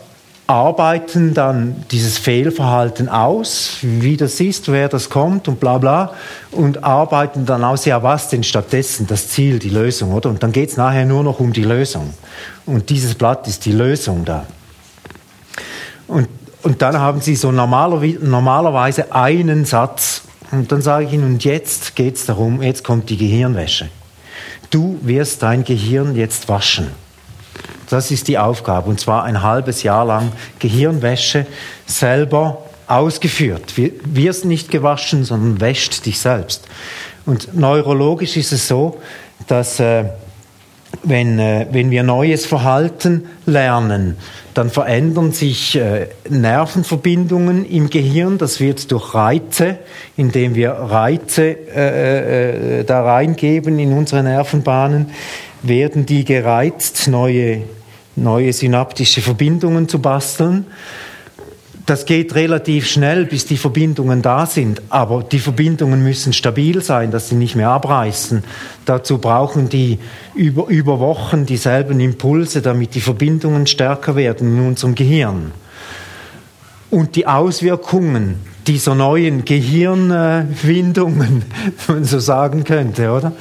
arbeiten 0.47 1.33
dann 1.33 1.83
dieses 1.91 2.17
Fehlverhalten 2.17 3.09
aus, 3.09 3.77
wie 3.81 4.15
das 4.15 4.39
ist, 4.39 4.71
wer 4.71 4.87
das 4.87 5.09
kommt 5.09 5.49
und 5.49 5.59
bla 5.59 5.77
bla, 5.77 6.13
und 6.51 6.85
arbeiten 6.85 7.45
dann 7.45 7.65
aus, 7.65 7.83
ja, 7.83 8.01
was 8.01 8.29
denn 8.29 8.43
stattdessen, 8.43 9.07
das 9.07 9.27
Ziel, 9.27 9.59
die 9.59 9.69
Lösung, 9.69 10.13
oder? 10.13 10.29
Und 10.29 10.41
dann 10.43 10.53
geht 10.53 10.69
es 10.69 10.77
nachher 10.77 11.05
nur 11.05 11.23
noch 11.23 11.41
um 11.41 11.51
die 11.51 11.63
Lösung. 11.63 12.13
Und 12.65 12.89
dieses 12.89 13.15
Blatt 13.15 13.45
ist 13.47 13.65
die 13.65 13.73
Lösung 13.73 14.23
da. 14.23 14.45
Und, 16.07 16.29
und 16.63 16.81
dann 16.81 16.97
haben 16.97 17.19
sie 17.19 17.35
so 17.35 17.51
normalerweise, 17.51 18.19
normalerweise 18.25 19.13
einen 19.13 19.65
Satz, 19.65 20.21
und 20.49 20.71
dann 20.71 20.81
sage 20.81 21.05
ich 21.05 21.13
ihnen, 21.13 21.25
und 21.25 21.43
jetzt 21.43 21.97
geht 21.97 22.15
es 22.15 22.25
darum, 22.25 22.61
jetzt 22.61 22.85
kommt 22.85 23.09
die 23.09 23.17
Gehirnwäsche. 23.17 23.89
Du 24.69 24.99
wirst 25.01 25.43
dein 25.43 25.63
Gehirn 25.63 26.15
jetzt 26.15 26.49
waschen. 26.49 26.87
Das 27.89 28.11
ist 28.11 28.27
die 28.27 28.37
Aufgabe. 28.37 28.89
Und 28.89 28.99
zwar 28.99 29.23
ein 29.23 29.41
halbes 29.41 29.83
Jahr 29.83 30.05
lang 30.05 30.31
Gehirnwäsche 30.59 31.45
selber 31.85 32.63
ausgeführt. 32.87 33.73
Wirst 33.77 34.45
nicht 34.45 34.69
gewaschen, 34.71 35.23
sondern 35.23 35.61
wäscht 35.61 36.05
dich 36.05 36.19
selbst. 36.19 36.65
Und 37.25 37.55
neurologisch 37.55 38.37
ist 38.37 38.51
es 38.51 38.67
so, 38.67 38.99
dass 39.47 39.79
äh, 39.79 40.05
wenn, 41.03 41.39
äh, 41.39 41.67
wenn 41.71 41.91
wir 41.91 42.03
neues 42.03 42.45
Verhalten 42.45 43.25
lernen, 43.45 44.17
dann 44.53 44.69
verändern 44.69 45.31
sich 45.31 45.75
äh, 45.75 46.07
Nervenverbindungen 46.29 47.65
im 47.65 47.89
Gehirn. 47.89 48.37
Das 48.37 48.59
wird 48.59 48.91
durch 48.91 49.13
Reize, 49.13 49.77
indem 50.15 50.55
wir 50.55 50.71
Reize 50.71 51.55
äh, 51.75 52.79
äh, 52.79 52.83
da 52.83 53.03
reingeben 53.03 53.79
in 53.79 53.93
unsere 53.93 54.23
Nervenbahnen, 54.23 55.11
werden 55.63 56.05
die 56.05 56.25
gereizt, 56.25 57.07
neue 57.07 57.63
neue 58.17 58.51
synaptische 58.51 59.21
Verbindungen 59.21 59.87
zu 59.87 59.99
basteln. 59.99 60.65
Das 61.87 62.05
geht 62.05 62.35
relativ 62.35 62.85
schnell, 62.85 63.25
bis 63.25 63.45
die 63.45 63.55
Verbindungen 63.55 64.21
da 64.21 64.45
sind, 64.45 64.81
aber 64.89 65.23
die 65.23 65.39
Verbindungen 65.39 66.03
müssen 66.03 66.33
stabil 66.33 66.81
sein, 66.81 67.11
dass 67.11 67.29
sie 67.29 67.35
nicht 67.35 67.55
mehr 67.55 67.69
abreißen. 67.69 68.43
Dazu 68.83 69.19
brauchen 69.19 69.69
die 69.69 69.97
über, 70.35 70.67
über 70.67 70.99
Wochen 70.99 71.45
dieselben 71.45 72.01
Impulse, 72.01 72.61
damit 72.61 72.93
die 72.93 72.99
Verbindungen 72.99 73.67
stärker 73.67 74.17
werden 74.17 74.57
in 74.57 74.67
unserem 74.67 74.95
Gehirn. 74.95 75.53
Und 76.89 77.15
die 77.15 77.25
Auswirkungen 77.25 78.41
dieser 78.67 78.93
neuen 78.93 79.45
Gehirnwindungen, 79.45 81.45
wenn 81.87 81.95
man 81.95 82.03
so 82.03 82.19
sagen 82.19 82.65
könnte, 82.65 83.11
oder? 83.11 83.31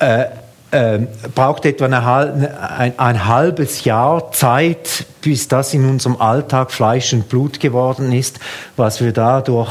Äh, 0.00 0.24
äh, 0.70 0.98
braucht 1.34 1.64
etwa 1.64 1.86
eine, 1.86 2.60
ein, 2.60 2.98
ein, 2.98 3.26
halbes 3.26 3.84
Jahr 3.84 4.32
Zeit, 4.32 5.06
bis 5.22 5.48
das 5.48 5.72
in 5.72 5.88
unserem 5.88 6.20
Alltag 6.20 6.72
Fleisch 6.72 7.12
und 7.12 7.28
Blut 7.28 7.60
geworden 7.60 8.12
ist, 8.12 8.38
was 8.76 9.00
wir 9.00 9.12
da 9.12 9.40
durch 9.40 9.70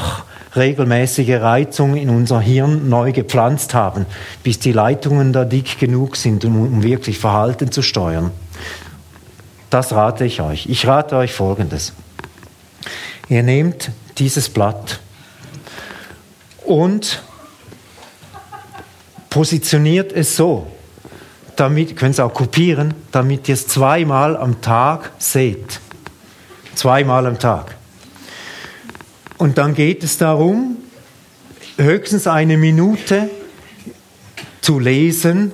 regelmäßige 0.56 1.40
Reizung 1.40 1.96
in 1.96 2.10
unser 2.10 2.40
Hirn 2.40 2.88
neu 2.88 3.12
gepflanzt 3.12 3.74
haben, 3.74 4.06
bis 4.42 4.58
die 4.58 4.72
Leitungen 4.72 5.32
da 5.32 5.44
dick 5.44 5.78
genug 5.78 6.16
sind, 6.16 6.44
um, 6.44 6.60
um 6.60 6.82
wirklich 6.82 7.18
Verhalten 7.18 7.70
zu 7.70 7.82
steuern. 7.82 8.32
Das 9.70 9.92
rate 9.92 10.24
ich 10.24 10.40
euch. 10.40 10.66
Ich 10.66 10.86
rate 10.86 11.16
euch 11.16 11.32
Folgendes. 11.32 11.92
Ihr 13.28 13.42
nehmt 13.42 13.90
dieses 14.16 14.48
Blatt 14.48 15.00
und 16.64 17.22
positioniert 19.28 20.12
es 20.12 20.34
so, 20.34 20.66
damit, 21.58 21.96
könnt 21.96 22.14
es 22.14 22.20
auch 22.20 22.32
kopieren, 22.32 22.94
damit 23.10 23.48
ihr 23.48 23.54
es 23.54 23.66
zweimal 23.66 24.36
am 24.36 24.60
Tag 24.60 25.12
seht. 25.18 25.80
Zweimal 26.74 27.26
am 27.26 27.38
Tag. 27.38 27.74
Und 29.38 29.58
dann 29.58 29.74
geht 29.74 30.04
es 30.04 30.18
darum, 30.18 30.76
höchstens 31.76 32.26
eine 32.26 32.56
Minute 32.56 33.28
zu 34.60 34.78
lesen, 34.78 35.52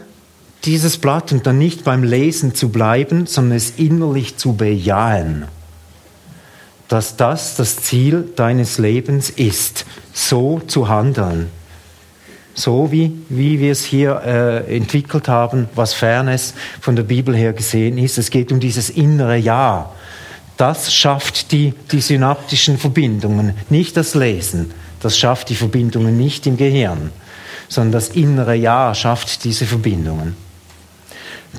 dieses 0.65 0.99
Blatt, 0.99 1.33
und 1.33 1.47
dann 1.47 1.59
nicht 1.59 1.85
beim 1.85 2.03
Lesen 2.03 2.55
zu 2.55 2.71
bleiben, 2.71 3.27
sondern 3.27 3.57
es 3.57 3.73
innerlich 3.77 4.37
zu 4.37 4.55
bejahen, 4.55 5.47
dass 6.89 7.17
das 7.17 7.57
das 7.57 7.77
Ziel 7.77 8.33
deines 8.37 8.79
Lebens 8.79 9.31
ist, 9.31 9.87
so 10.13 10.61
zu 10.67 10.89
handeln. 10.89 11.51
So 12.55 12.93
wie, 12.93 13.13
wie 13.29 13.59
wir 13.59 13.73
es 13.73 13.85
hier 13.85 14.23
äh, 14.25 14.77
entwickelt 14.77 15.29
haben, 15.29 15.69
was 15.75 15.93
Fairness 15.93 16.55
von 16.81 16.95
der 16.95 17.03
Bibel 17.03 17.35
her 17.35 17.53
gesehen 17.53 17.99
ist. 17.99 18.17
Es 18.17 18.31
geht 18.31 18.53
um 18.53 18.61
dieses 18.61 18.91
innere 18.91 19.37
Ja. 19.37 19.91
Das 20.57 20.95
schafft 20.95 21.51
die, 21.51 21.75
die 21.91 22.01
synaptischen 22.01 22.79
Verbindungen, 22.79 23.55
nicht 23.71 23.97
das 23.97 24.15
Lesen. 24.15 24.71
Das 25.01 25.19
schafft 25.19 25.51
die 25.51 25.57
Verbindungen 25.57 26.17
nicht 26.17 26.47
im 26.47 26.57
Gehirn, 26.57 27.11
sondern 27.69 27.93
das 27.93 28.11
innere 28.11 28.55
Ja 28.55 28.95
schafft 28.95 29.43
diese 29.45 29.67
Verbindungen. 29.67 30.37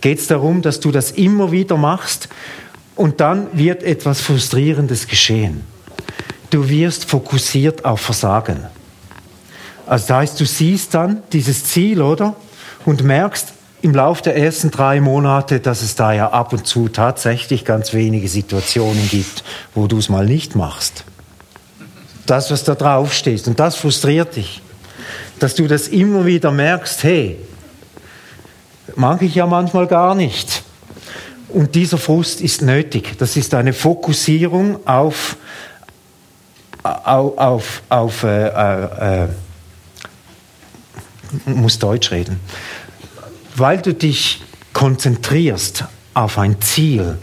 Geht 0.02 0.20
es 0.20 0.28
darum, 0.28 0.62
dass 0.62 0.80
du 0.80 0.91
das 0.91 1.12
immer 1.12 1.52
wieder 1.52 1.78
machst 1.78 2.30
und 2.96 3.20
dann 3.20 3.48
wird 3.54 3.84
etwas 3.84 4.22
Frustrierendes 4.22 5.08
geschehen. 5.08 5.64
Du 6.50 6.70
wirst 6.70 7.06
fokussiert 7.06 7.84
auf 7.84 8.02
Versagen. 8.02 8.64
Also 9.86 10.08
das 10.08 10.18
heißt, 10.18 10.40
du 10.40 10.46
siehst 10.46 10.94
dann 10.94 11.24
dieses 11.32 11.66
Ziel, 11.66 12.02
oder? 12.02 12.36
Und 12.86 13.04
merkst 13.04 13.54
im 13.82 13.94
Laufe 13.94 14.24
der 14.24 14.36
ersten 14.36 14.72
drei 14.72 15.00
Monate, 15.00 15.60
dass 15.60 15.84
es 15.84 15.96
da 15.96 16.12
ja 16.12 16.32
ab 16.32 16.54
und 16.54 16.66
zu 16.66 16.88
tatsächlich 16.88 17.66
ganz 17.66 17.94
wenige 17.94 18.28
Situationen 18.28 19.08
gibt, 19.10 19.44
wo 19.76 19.86
du 19.86 20.00
es 20.00 20.10
mal 20.10 20.26
nicht 20.26 20.56
machst. 20.56 21.04
Das, 22.26 22.50
was 22.50 22.64
da 22.64 22.74
drauf 22.74 23.14
steht. 23.14 23.48
Und 23.48 23.60
das 23.60 23.76
frustriert 23.76 24.36
dich. 24.36 24.64
Dass 25.38 25.54
du 25.54 25.68
das 25.68 25.88
immer 25.88 26.26
wieder 26.26 26.52
merkst, 26.52 27.04
hey, 27.04 27.38
mag 28.96 29.22
ich 29.22 29.36
ja 29.36 29.46
manchmal 29.46 29.86
gar 29.86 30.16
nicht. 30.16 30.64
Und 31.50 31.76
dieser 31.76 32.00
Frust 32.00 32.42
ist 32.42 32.64
nötig. 32.64 33.18
Das 33.20 33.38
ist 33.38 33.54
eine 33.54 33.74
Fokussierung 33.74 34.80
auf, 34.88 35.38
auf, 36.82 37.38
auf, 37.38 37.84
auf 37.90 38.24
äh, 38.24 38.48
äh, 38.48 39.24
äh 39.24 39.28
muss 41.46 41.80
Deutsch 41.80 42.12
reden, 42.12 42.40
weil 43.56 43.82
du 43.82 43.94
dich 43.94 44.42
konzentrierst 44.74 45.86
auf 46.14 46.38
ein 46.38 46.62
Ziel, 46.62 47.18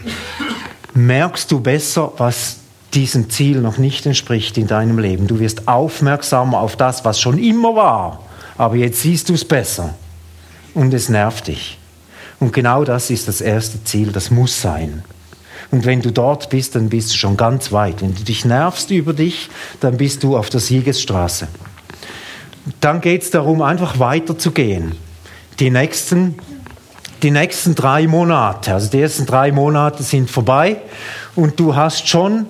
merkst 0.93 1.51
du 1.51 1.59
besser, 1.59 2.13
was 2.17 2.57
diesem 2.93 3.29
Ziel 3.29 3.59
noch 3.59 3.77
nicht 3.77 4.05
entspricht 4.05 4.57
in 4.57 4.67
deinem 4.67 4.99
Leben. 4.99 5.27
Du 5.27 5.39
wirst 5.39 5.67
aufmerksamer 5.67 6.59
auf 6.59 6.75
das, 6.75 7.05
was 7.05 7.19
schon 7.19 7.37
immer 7.37 7.75
war, 7.75 8.23
aber 8.57 8.75
jetzt 8.75 9.01
siehst 9.01 9.29
du 9.29 9.33
es 9.33 9.45
besser 9.45 9.95
und 10.73 10.93
es 10.93 11.09
nervt 11.09 11.47
dich. 11.47 11.79
Und 12.39 12.53
genau 12.53 12.83
das 12.83 13.09
ist 13.09 13.27
das 13.27 13.41
erste 13.41 13.83
Ziel, 13.83 14.11
das 14.11 14.29
muss 14.29 14.61
sein. 14.61 15.03
Und 15.71 15.85
wenn 15.85 16.01
du 16.01 16.11
dort 16.11 16.49
bist, 16.49 16.75
dann 16.75 16.89
bist 16.89 17.11
du 17.13 17.17
schon 17.17 17.37
ganz 17.37 17.71
weit. 17.71 18.01
Wenn 18.01 18.13
du 18.13 18.23
dich 18.23 18.45
nervst 18.45 18.91
über 18.91 19.13
dich, 19.13 19.49
dann 19.79 19.97
bist 19.97 20.23
du 20.23 20.37
auf 20.37 20.49
der 20.49 20.59
Siegesstraße 20.59 21.47
dann 22.79 23.01
geht 23.01 23.23
es 23.23 23.31
darum, 23.31 23.61
einfach 23.61 23.99
weiterzugehen. 23.99 24.93
Die 25.59 25.69
nächsten, 25.69 26.35
die 27.21 27.31
nächsten 27.31 27.75
drei 27.75 28.07
Monate, 28.07 28.73
also 28.73 28.89
die 28.89 29.01
ersten 29.01 29.25
drei 29.25 29.51
Monate 29.51 30.03
sind 30.03 30.29
vorbei 30.29 30.77
und 31.35 31.59
du 31.59 31.75
hast 31.75 32.07
schon 32.07 32.47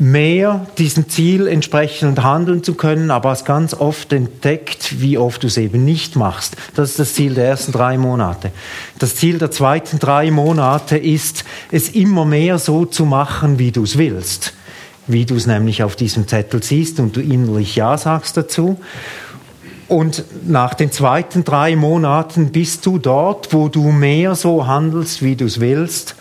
mehr 0.00 0.66
diesem 0.78 1.10
Ziel 1.10 1.46
entsprechend 1.46 2.22
handeln 2.22 2.64
zu 2.64 2.74
können, 2.74 3.10
aber 3.10 3.30
hast 3.30 3.44
ganz 3.44 3.74
oft 3.74 4.12
entdeckt, 4.14 5.00
wie 5.00 5.18
oft 5.18 5.42
du 5.42 5.46
es 5.46 5.58
eben 5.58 5.84
nicht 5.84 6.16
machst. 6.16 6.56
Das 6.74 6.90
ist 6.90 6.98
das 6.98 7.14
Ziel 7.14 7.34
der 7.34 7.44
ersten 7.44 7.72
drei 7.72 7.98
Monate. 7.98 8.50
Das 8.98 9.14
Ziel 9.14 9.38
der 9.38 9.50
zweiten 9.50 9.98
drei 9.98 10.30
Monate 10.30 10.96
ist, 10.96 11.44
es 11.70 11.90
immer 11.90 12.24
mehr 12.24 12.58
so 12.58 12.86
zu 12.86 13.04
machen, 13.04 13.58
wie 13.58 13.72
du 13.72 13.82
es 13.82 13.98
willst. 13.98 14.54
Wie 15.06 15.26
du 15.26 15.34
es 15.34 15.46
nämlich 15.46 15.82
auf 15.82 15.96
diesem 15.96 16.26
Zettel 16.26 16.62
siehst 16.62 16.98
und 16.98 17.14
du 17.14 17.20
innerlich 17.20 17.76
Ja 17.76 17.98
sagst 17.98 18.38
dazu. 18.38 18.80
Und 19.90 20.22
nach 20.46 20.74
den 20.74 20.92
zweiten 20.92 21.42
drei 21.42 21.74
Monaten 21.74 22.52
bist 22.52 22.86
du 22.86 22.98
dort, 22.98 23.52
wo 23.52 23.66
du 23.66 23.90
mehr 23.90 24.36
so 24.36 24.68
handelst, 24.68 25.20
wie 25.20 25.34
du 25.34 25.46
es 25.46 25.58
willst, 25.58 26.14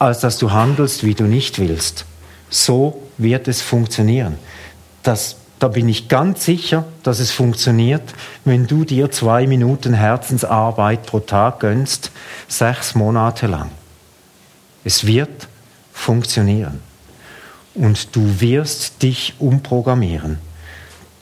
als 0.00 0.18
dass 0.18 0.38
du 0.38 0.50
handelst, 0.50 1.04
wie 1.04 1.14
du 1.14 1.22
nicht 1.22 1.60
willst. 1.60 2.04
So 2.50 3.00
wird 3.16 3.46
es 3.46 3.62
funktionieren. 3.62 4.38
Das, 5.04 5.36
da 5.60 5.68
bin 5.68 5.88
ich 5.88 6.08
ganz 6.08 6.46
sicher, 6.46 6.84
dass 7.04 7.20
es 7.20 7.30
funktioniert, 7.30 8.12
wenn 8.44 8.66
du 8.66 8.84
dir 8.84 9.08
zwei 9.12 9.46
Minuten 9.46 9.94
Herzensarbeit 9.94 11.06
pro 11.06 11.20
Tag 11.20 11.60
gönnst, 11.60 12.10
sechs 12.48 12.96
Monate 12.96 13.46
lang. 13.46 13.70
Es 14.82 15.06
wird 15.06 15.46
funktionieren. 15.92 16.80
Und 17.76 18.16
du 18.16 18.40
wirst 18.40 19.04
dich 19.04 19.34
umprogrammieren 19.38 20.40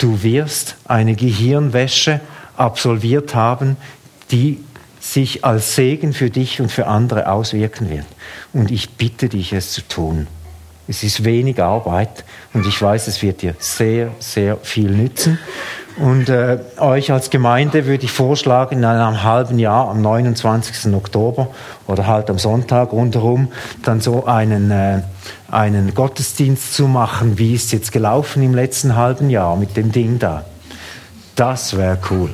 du 0.03 0.23
wirst 0.23 0.77
eine 0.85 1.15
Gehirnwäsche 1.15 2.21
absolviert 2.57 3.35
haben, 3.35 3.77
die 4.31 4.59
sich 5.01 5.45
als 5.45 5.75
Segen 5.75 6.13
für 6.13 6.31
dich 6.31 6.61
und 6.61 6.71
für 6.71 6.87
andere 6.87 7.31
auswirken 7.31 7.91
wird. 7.91 8.07
Und 8.53 8.71
ich 8.71 8.91
bitte 8.91 9.29
dich, 9.29 9.53
es 9.53 9.73
zu 9.73 9.83
tun. 9.83 10.27
Es 10.89 11.03
ist 11.03 11.25
wenig 11.25 11.63
Arbeit 11.63 12.25
und 12.53 12.67
ich 12.67 12.81
weiß, 12.81 13.07
es 13.07 13.23
wird 13.23 13.43
dir 13.43 13.55
sehr, 13.59 14.11
sehr 14.19 14.57
viel 14.59 14.91
nützen. 14.91 15.39
Und 15.99 16.29
äh, 16.29 16.59
euch 16.79 17.13
als 17.13 17.29
Gemeinde 17.29 17.87
würde 17.87 18.05
ich 18.05 18.13
vorschlagen, 18.13 18.79
in 18.79 18.85
einem 18.85 19.23
halben 19.23 19.59
Jahr, 19.59 19.89
am 19.89 20.01
29. 20.01 20.95
Oktober 20.95 21.49
oder 21.87 22.07
halt 22.07 22.31
am 22.31 22.39
Sonntag 22.39 22.93
rundherum, 22.93 23.49
dann 23.83 24.01
so 24.01 24.25
einen, 24.25 24.71
äh, 24.71 25.03
einen 25.51 25.95
Gottesdienst 25.95 26.75
zu 26.75 26.89
machen, 26.89 27.39
wie 27.39 27.55
ist 27.55 27.73
jetzt 27.73 27.93
gelaufen 27.93 28.43
im 28.43 28.55
letzten 28.55 28.97
halben 28.97 29.29
Jahr 29.29 29.57
mit 29.57 29.77
dem 29.77 29.93
Ding 29.93 30.19
da. 30.19 30.45
Das 31.37 31.77
wäre 31.77 31.99
cool. 32.11 32.31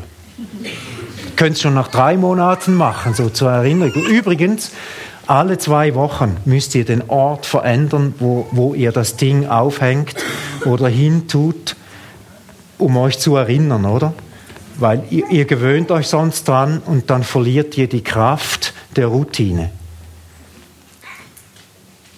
Könnt 1.35 1.57
es 1.57 1.63
schon 1.63 1.75
nach 1.75 1.89
drei 1.89 2.17
Monaten 2.17 2.75
machen, 2.75 3.15
so 3.15 3.29
zur 3.29 3.51
Erinnerung. 3.51 4.05
Übrigens, 4.05 4.73
alle 5.27 5.59
zwei 5.59 5.95
Wochen 5.95 6.37
müsst 6.45 6.75
ihr 6.75 6.85
den 6.85 7.11
Ort 7.11 7.45
verändern, 7.45 8.15
wo, 8.19 8.47
wo 8.51 8.75
ihr 8.75 8.93
das 8.93 9.17
Ding 9.17 9.47
aufhängt 9.47 10.15
oder 10.65 10.89
hintut 10.89 11.77
um 12.79 12.97
euch 12.97 13.19
zu 13.19 13.37
erinnern, 13.37 13.85
oder? 13.85 14.15
Weil 14.77 15.05
ihr, 15.11 15.29
ihr 15.31 15.45
gewöhnt 15.45 15.91
euch 15.91 16.07
sonst 16.07 16.47
dran 16.47 16.81
und 16.85 17.11
dann 17.11 17.25
verliert 17.25 17.77
ihr 17.77 17.89
die 17.89 18.03
Kraft 18.03 18.73
der 18.97 19.09
Routine. 19.09 19.71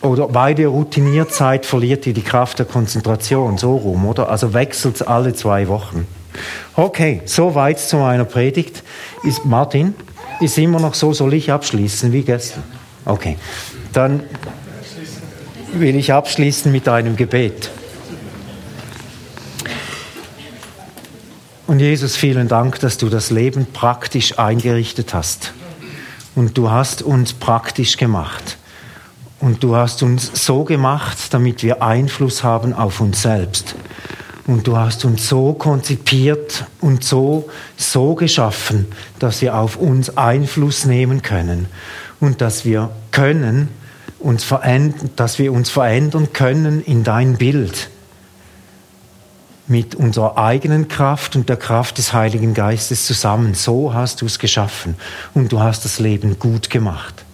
Oder 0.03 0.33
weil 0.33 0.59
ihr 0.59 0.69
routiniert 0.69 1.33
seid, 1.33 1.67
verliert 1.67 2.07
ihr 2.07 2.15
die 2.15 2.23
Kraft 2.23 2.59
der 2.59 2.67
Konzentration, 2.67 3.59
so 3.59 3.77
rum, 3.77 4.07
oder? 4.07 4.31
Also 4.31 4.55
wechselt 4.55 4.97
es 4.97 5.03
alle 5.03 5.35
zwei 5.35 5.69
Wochen. 5.69 6.07
Okay, 6.75 7.21
soweit 7.27 7.79
zu 7.79 7.97
meiner 7.97 8.25
Predigt. 8.25 8.83
Ist, 9.25 9.45
Martin, 9.45 9.95
ist 10.41 10.57
immer 10.57 10.81
noch 10.81 10.95
so, 10.95 11.13
soll 11.13 11.35
ich 11.35 11.53
abschließen 11.53 12.13
wie 12.13 12.23
gestern? 12.23 12.63
Okay, 13.05 13.37
dann 13.93 14.23
will 15.75 15.97
ich 15.97 16.13
abschließen 16.13 16.73
mit 16.73 16.89
einem 16.89 17.17
Gebet. 17.17 17.71
Und 21.71 21.79
Jesus, 21.79 22.17
vielen 22.17 22.49
Dank, 22.49 22.81
dass 22.81 22.99
du 22.99 23.09
das 23.09 23.31
Leben 23.31 23.65
praktisch 23.65 24.41
eingerichtet 24.41 25.15
hast. 25.15 25.53
Und 26.35 26.59
du 26.59 26.69
hast 26.69 27.01
uns 27.01 27.33
praktisch 27.33 27.97
gemacht. 27.97 28.59
Und 29.39 29.63
du 29.63 29.77
hast 29.77 30.03
uns 30.03 30.33
so 30.45 30.65
gemacht, 30.65 31.33
damit 31.33 31.63
wir 31.63 31.81
Einfluss 31.81 32.43
haben 32.43 32.73
auf 32.73 33.01
uns 33.01 33.23
selbst. 33.23 33.77
Und 34.49 34.67
du 34.67 34.77
hast 34.77 35.05
uns 35.05 35.29
so 35.29 35.53
konzipiert 35.53 36.65
und 36.81 37.05
so, 37.05 37.49
so 37.77 38.17
geschaffen, 38.17 38.87
dass 39.21 39.41
wir 39.41 39.55
auf 39.55 39.77
uns 39.77 40.17
Einfluss 40.17 40.87
nehmen 40.87 41.23
können. 41.23 41.67
Und 42.19 42.41
dass 42.41 42.65
wir 42.65 42.91
können, 43.13 43.69
uns 44.19 44.45
dass 45.15 45.39
wir 45.39 45.53
uns 45.53 45.71
verändern 45.71 46.33
können 46.33 46.83
in 46.83 47.05
dein 47.05 47.37
Bild 47.37 47.91
mit 49.71 49.95
unserer 49.95 50.37
eigenen 50.37 50.89
Kraft 50.89 51.37
und 51.37 51.49
der 51.49 51.57
Kraft 51.57 51.99
des 51.99 52.13
Heiligen 52.13 52.55
Geistes 52.55 53.07
zusammen. 53.07 53.55
So 53.55 53.95
hast 53.95 54.21
du 54.21 54.27
es 54.27 54.41
geschaffen 54.41 54.97
und 55.33 55.53
du 55.53 55.61
hast 55.61 55.85
das 55.85 56.01
Leben 56.01 56.41
gut 56.41 56.71
gemacht. 56.71 57.25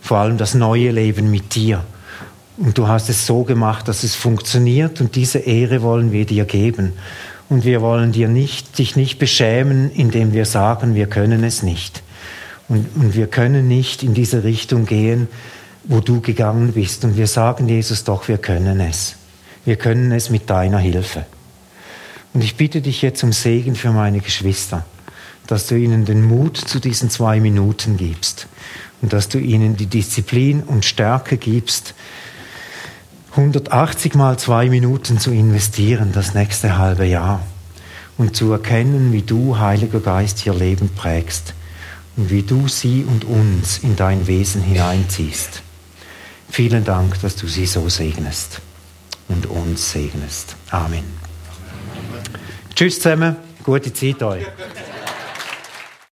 Vor 0.00 0.16
allem 0.16 0.38
das 0.38 0.54
neue 0.54 0.90
Leben 0.90 1.30
mit 1.30 1.54
dir. 1.54 1.84
Und 2.56 2.78
du 2.78 2.88
hast 2.88 3.10
es 3.10 3.26
so 3.26 3.42
gemacht, 3.42 3.88
dass 3.88 4.04
es 4.04 4.14
funktioniert 4.14 5.02
und 5.02 5.16
diese 5.16 5.38
Ehre 5.38 5.82
wollen 5.82 6.12
wir 6.12 6.24
dir 6.24 6.46
geben. 6.46 6.94
Und 7.50 7.66
wir 7.66 7.82
wollen 7.82 8.12
dir 8.12 8.28
nicht, 8.28 8.78
dich 8.78 8.96
nicht 8.96 9.18
beschämen, 9.18 9.90
indem 9.90 10.32
wir 10.32 10.46
sagen, 10.46 10.94
wir 10.94 11.08
können 11.08 11.44
es 11.44 11.62
nicht. 11.62 12.02
Und, 12.70 12.86
und 12.96 13.14
wir 13.14 13.26
können 13.26 13.68
nicht 13.68 14.02
in 14.02 14.14
diese 14.14 14.44
Richtung 14.44 14.86
gehen, 14.86 15.28
wo 15.84 16.00
du 16.00 16.22
gegangen 16.22 16.72
bist. 16.72 17.04
Und 17.04 17.18
wir 17.18 17.26
sagen, 17.26 17.68
Jesus, 17.68 18.04
doch, 18.04 18.28
wir 18.28 18.38
können 18.38 18.80
es. 18.80 19.16
Wir 19.66 19.76
können 19.76 20.10
es 20.10 20.30
mit 20.30 20.48
deiner 20.48 20.78
Hilfe. 20.78 21.26
Und 22.34 22.42
ich 22.42 22.56
bitte 22.56 22.82
dich 22.82 23.00
jetzt 23.00 23.22
um 23.22 23.32
Segen 23.32 23.76
für 23.76 23.92
meine 23.92 24.20
Geschwister, 24.20 24.84
dass 25.46 25.68
du 25.68 25.76
ihnen 25.76 26.04
den 26.04 26.22
Mut 26.22 26.56
zu 26.56 26.80
diesen 26.80 27.08
zwei 27.08 27.40
Minuten 27.40 27.96
gibst 27.96 28.48
und 29.00 29.12
dass 29.12 29.28
du 29.28 29.38
ihnen 29.38 29.76
die 29.76 29.86
Disziplin 29.86 30.62
und 30.62 30.84
Stärke 30.84 31.36
gibst, 31.36 31.94
180 33.30 34.14
mal 34.14 34.38
zwei 34.38 34.68
Minuten 34.68 35.18
zu 35.18 35.30
investieren 35.30 36.12
das 36.12 36.34
nächste 36.34 36.76
halbe 36.78 37.04
Jahr 37.04 37.40
und 38.16 38.36
zu 38.36 38.52
erkennen, 38.52 39.12
wie 39.12 39.22
du, 39.22 39.58
Heiliger 39.58 40.00
Geist, 40.00 40.44
ihr 40.46 40.54
Leben 40.54 40.88
prägst 40.88 41.54
und 42.16 42.30
wie 42.30 42.42
du 42.42 42.68
sie 42.68 43.04
und 43.04 43.24
uns 43.24 43.78
in 43.78 43.96
dein 43.96 44.26
Wesen 44.26 44.62
hineinziehst. 44.62 45.62
Vielen 46.48 46.84
Dank, 46.84 47.20
dass 47.22 47.34
du 47.34 47.48
sie 47.48 47.66
so 47.66 47.88
segnest 47.88 48.60
und 49.28 49.46
uns 49.46 49.90
segnest. 49.90 50.54
Amen. 50.70 51.23
Tschüss 52.74 52.98
zusammen, 53.00 53.36
gute 53.62 53.92
Zeit 53.92 54.20
euch. 54.22 54.44